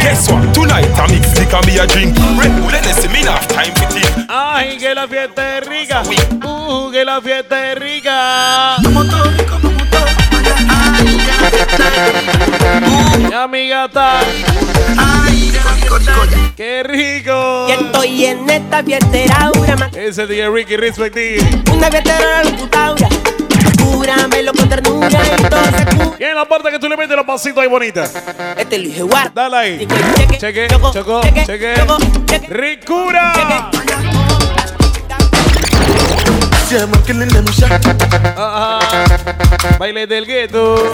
[0.00, 0.54] Guess what?
[0.54, 2.16] Tonight I mix and me a drink.
[2.38, 4.06] Red Bull Hennessy, me not have time for think.
[4.28, 6.02] ¡Ay, que la fiesta es rica!
[6.46, 8.76] ¡Uh, que la fiesta es rica!
[13.30, 14.20] Ya mi gata.
[16.56, 17.66] ¡Qué rico!
[17.68, 19.90] Y estoy en esta fiestera, ma.
[19.94, 21.16] Ese día Ricky Respect.
[21.72, 22.42] Una fiestera
[24.08, 27.24] con ternura y todo se cu- Y en la parte que tú le metes los
[27.24, 28.04] pasitos ahí bonita.
[28.56, 29.30] Este lo dije guarda.
[29.34, 29.86] Dale ahí.
[29.86, 31.74] Cheque, Cheque, choco, choco, cheque, cheque.
[31.78, 32.46] choco, cheque.
[32.48, 33.32] ¡Ricura!
[38.36, 38.78] Ajá.
[39.78, 40.90] Baile del gueto.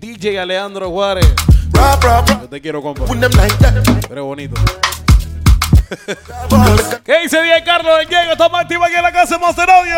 [0.00, 1.26] DJ Alejandro Juárez.
[2.42, 3.04] Yo te quiero, compa.
[4.08, 4.54] Pero bonito.
[7.04, 8.32] ¿Qué dice Diego Carlos del Diego?
[8.32, 9.94] Estamos activos aquí en la casa de Monster Audio.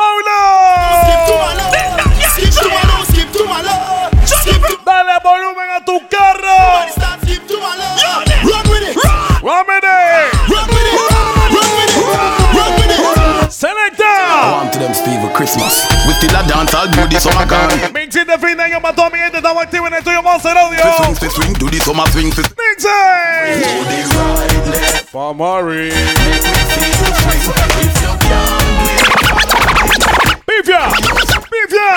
[0.00, 1.44] Skip to ¡Paulo!
[1.44, 1.76] my love.
[2.32, 3.04] Skip to my love.
[3.12, 4.08] Skip to my love.
[4.24, 6.88] Skip to Dale volumen a tu carro.
[6.88, 8.00] Start skip to my love.
[8.48, 8.96] Run with it.
[9.44, 10.32] ¡Vámonos!
[10.48, 10.96] Run with it.
[10.96, 12.00] Run with it.
[12.56, 13.52] Run with it.
[13.52, 14.12] ¡Selecta!
[14.56, 15.84] Want to them Steve with Christmas.
[16.06, 17.92] We still a dance, I'll do this summer gone.
[17.92, 19.36] Mixing de fin de año para toda mi gente.
[19.38, 20.80] Estamos activos en el estudio Monster Fi Audio.
[20.96, 23.60] swing, fi swing, do this summer swing, fi Mixing!
[25.12, 25.92] Famari.
[30.50, 30.88] ¡Pifia!
[31.48, 31.88] ¡Pifia!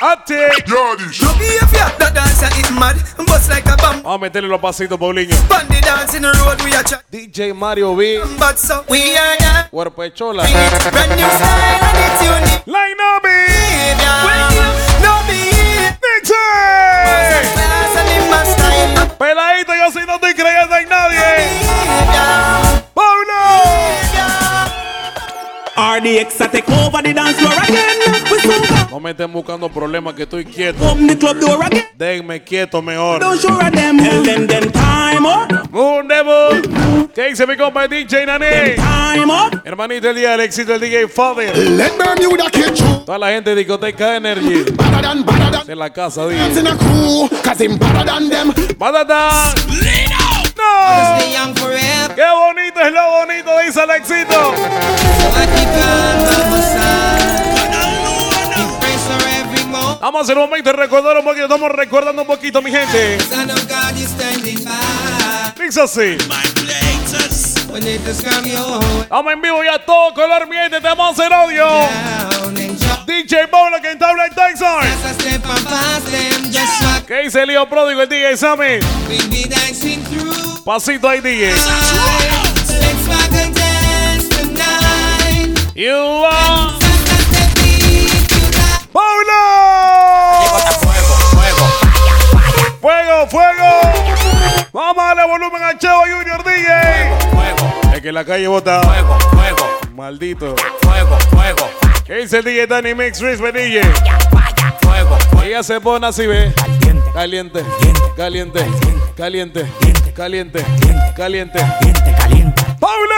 [0.00, 0.48] ¡Ate!
[0.66, 1.22] Yardish.
[1.22, 2.96] No behavior, that dancer is mad.
[3.26, 4.02] Bust like a bomb.
[4.02, 5.36] Vamos a meterle los pasitos, Paulinho.
[5.46, 7.04] Bandy dance in the road, we a chat.
[7.12, 8.18] DJ Mario B.
[8.38, 9.68] But so we are.
[9.70, 10.42] Cuerpo de chola.
[10.44, 12.66] Brand new style and it's unique.
[12.66, 14.08] Line up Behavior.
[18.08, 19.16] In my style.
[19.18, 21.18] Peladito, yo sí no estoy creyendo en nadie.
[21.18, 22.67] Behavior.
[26.02, 27.98] The ex I take over the dance floor again.
[28.30, 30.84] We some No me estén buscando problemas que estoy quieto.
[30.90, 31.84] open the club door again.
[31.96, 33.20] Déjenme quieto mejor.
[33.20, 33.98] Don't show her them.
[33.98, 35.74] Tell them them time up.
[35.74, 37.08] Un demo.
[37.14, 38.74] ¿Qué dice mi compa DJ Nani?
[38.76, 39.60] Time up.
[39.64, 41.56] Hermanito, el día del éxito del DJ Father.
[41.56, 43.04] Let Bermuda catch you.
[43.04, 44.64] Toda la gente de discoteca Energy.
[44.72, 45.70] Better than, better than.
[45.70, 46.60] En la casa, Dance DJ.
[46.60, 48.52] in a crew, cause him better than them.
[48.78, 49.54] ¡Batata!
[50.56, 51.18] ¡No!
[52.18, 53.50] ¡Qué bonito es lo bonito!
[53.64, 54.52] Dice el éxito.
[60.00, 61.44] Vamos a hacer un momento de recordar un poquito.
[61.44, 63.18] Estamos recordando un poquito, mi gente.
[65.60, 66.16] Dice así.
[69.08, 70.80] Vamos en vivo ya todo color, mi gente.
[70.80, 71.66] Tenemos el audio.
[73.06, 74.82] DJ Bowler que entabla el Tyson.
[77.06, 78.80] ¿Qué dice el hijo pródigo, el DJ Sammy?
[80.68, 81.50] Pasito ahí, DJ.
[85.74, 86.74] You are.
[88.92, 89.32] ¡Paulo!
[92.82, 93.80] ¡Fuego, fuego!
[94.74, 97.96] Vamos a darle volumen al Chavo Junior DJ.
[97.96, 98.82] Es que la calle bota.
[98.82, 99.78] Fuego, fuego.
[99.94, 100.54] Maldito.
[100.82, 101.70] Fuego, fuego.
[102.04, 103.80] ¿Qué dice el DJ Danny Mix Respect DJ?
[104.82, 106.52] Fuego, Ella se pone así, ve.
[107.14, 107.64] Caliente, caliente,
[108.14, 108.66] caliente,
[109.16, 109.66] caliente,
[110.18, 110.64] caliente.
[112.80, 113.14] ¡Pablo!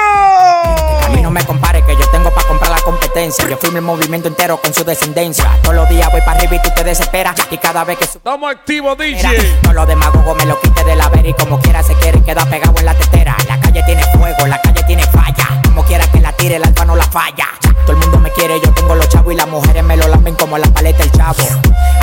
[1.02, 3.48] A mí no me compare que yo tengo para comprar la competencia.
[3.48, 5.48] Yo firmo el movimiento entero con su descendencia.
[5.62, 7.36] Todos los días voy para arriba y tú te desesperas.
[7.50, 9.58] Y cada vez que su Estamos activos, DJ.
[9.62, 12.44] Todos los demagogos me lo quite de la vera y como quiera se quiere queda
[12.44, 13.34] pegado en la tetera.
[13.48, 15.62] La calle tiene fuego, la calle tiene falla.
[15.64, 17.48] Como quiera que la tire, el alfa no la falla.
[17.86, 20.34] Todo el mundo me quiere, yo tengo los chavos y las mujeres me lo lamben
[20.34, 21.44] como la paleta el chavo.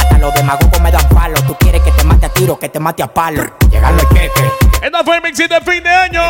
[0.07, 1.35] Hasta los demagogos me dan palo.
[1.45, 3.43] Tú quieres que te mate a tiro, que te mate a palo.
[3.69, 4.43] Llegan los cheques.
[4.81, 6.21] Esta fue el mix de fin de año.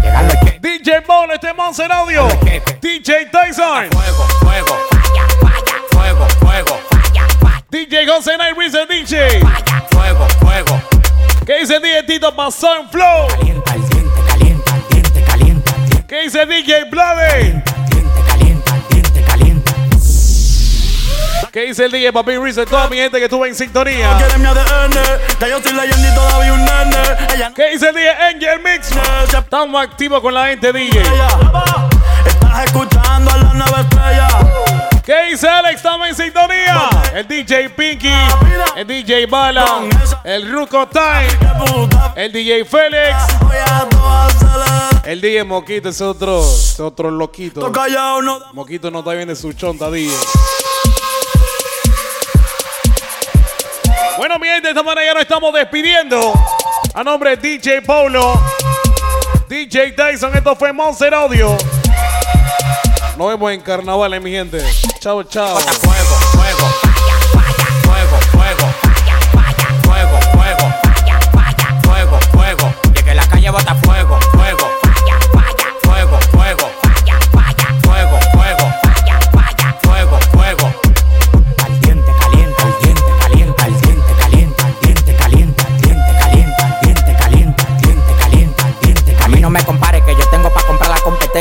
[0.00, 0.62] Llegan los cheques.
[0.62, 2.28] DJ Ball, este Monster Audio.
[2.80, 3.88] DJ Tyson.
[3.90, 4.78] Fuego, fuego.
[5.90, 6.80] Fuego, fuego.
[7.70, 9.40] DJ José Night Reason DJ.
[9.90, 10.80] Fuego, fuego.
[11.44, 13.26] ¿Qué dice DJ Tito Pasó en Flow?
[13.28, 17.64] Calienta el diente, calienta el diente, calienta el diente, ¿Qué dice DJ Blade?
[21.58, 22.64] ¿Qué dice el DJ Papi Reason?
[22.66, 24.16] Toda mi gente que estuvo en sintonía.
[27.56, 28.90] ¿Qué dice el DJ Angel Mix?
[29.36, 31.02] Estamos activos con la gente DJ.
[32.26, 34.28] Estás escuchando a la nueva estrella.
[35.04, 35.78] ¿Qué dice Alex?
[35.78, 36.90] Estamos en sintonía.
[37.12, 38.12] El DJ Pinky,
[38.76, 39.80] el DJ Bala,
[40.22, 41.26] el Ruco Time,
[42.14, 43.16] el DJ Félix,
[45.02, 47.68] el DJ Moquito, ese otro, ese otro loquito.
[48.52, 50.14] Moquito no está bien de su chonta, DJ.
[54.18, 56.32] Bueno, mi gente, esta manera ya nos estamos despidiendo.
[56.92, 58.34] A nombre de DJ Paulo,
[59.48, 61.56] DJ Tyson, esto fue Monster Audio.
[63.16, 64.60] Nos vemos en carnavales, mi gente.
[64.98, 65.56] Chao, chao.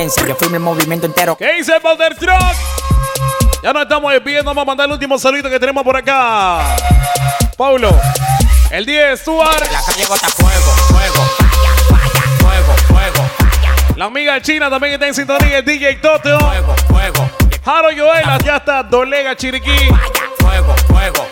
[0.08, 0.26] Competencia.
[0.28, 1.38] Yo firmo el movimiento entero.
[1.38, 2.55] ¿Qué dice Powder Truck?
[3.64, 4.49] Ya nos estamos despidiendo.
[4.49, 6.76] Vamos a mandar el último saludito que tenemos por acá.
[7.58, 7.89] Paulo,
[8.72, 10.26] el 10 Stuart, La calle fuego,
[10.88, 11.22] fuego.
[12.39, 13.30] Fuego, fuego.
[13.95, 15.58] la amiga china también está en sintonía.
[15.60, 17.30] El DJ Toto, Fuego, fuego.
[17.66, 19.89] Jaro Joela, ya está Dolega Chiriquí.
[20.39, 21.28] Fuego, fuego.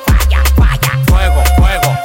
[1.08, 1.98] Fuego, fuego.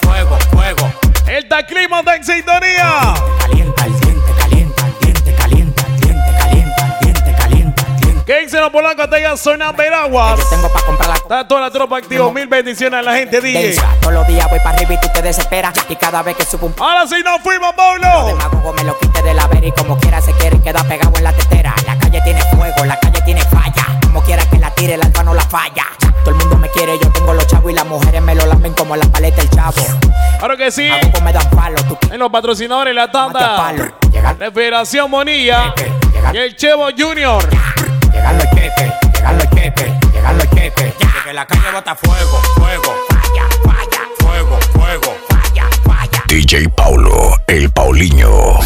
[0.00, 0.92] Fuego, fuego.
[1.26, 3.14] El Taclima está en sintonía.
[8.60, 8.60] Diente.
[8.60, 9.10] ¿Qué dice los polacos?
[9.10, 10.48] Te ya suena Veraguas.
[10.50, 12.30] Tengo para comprar la Está toda la tropa activa.
[12.32, 13.76] Mil bendiciones a la gente, DJ.
[14.00, 15.74] Todos los días voy para arriba y tú te desesperas.
[15.88, 18.26] Y cada vez que subo un Ahora sí nos fuimos, Paulo.
[18.26, 21.24] demagogo me lo quite de la vera y como quiera se quiere queda pegado en
[21.24, 21.74] la tetera.
[21.86, 23.98] La calle tiene fuego, la calle tiene falla.
[24.02, 25.86] Como quiera que la tire, el alfa no la falla.
[26.24, 28.74] Todo el mundo me quiere, yo tengo los chavos y las mujeres me lo lamben
[28.74, 29.82] como la paleta el chavo.
[30.38, 30.90] Claro que sí.
[31.22, 33.72] Me dan palo, tú En los patrocinadores, la tanda.
[34.38, 35.74] Refederación Monilla.
[36.12, 37.42] llegan, Y el Chevo Junior.
[38.20, 40.50] Llegan los cheques, llegan los cheques, llegan los.
[40.50, 40.72] De
[41.24, 42.94] que la calle bota fuego, fuego.
[43.08, 44.00] Falla, falla.
[44.18, 45.16] Fuego, fuego.
[45.28, 46.22] Falla, falla.
[46.26, 48.58] DJ Paulo, el Paulinho.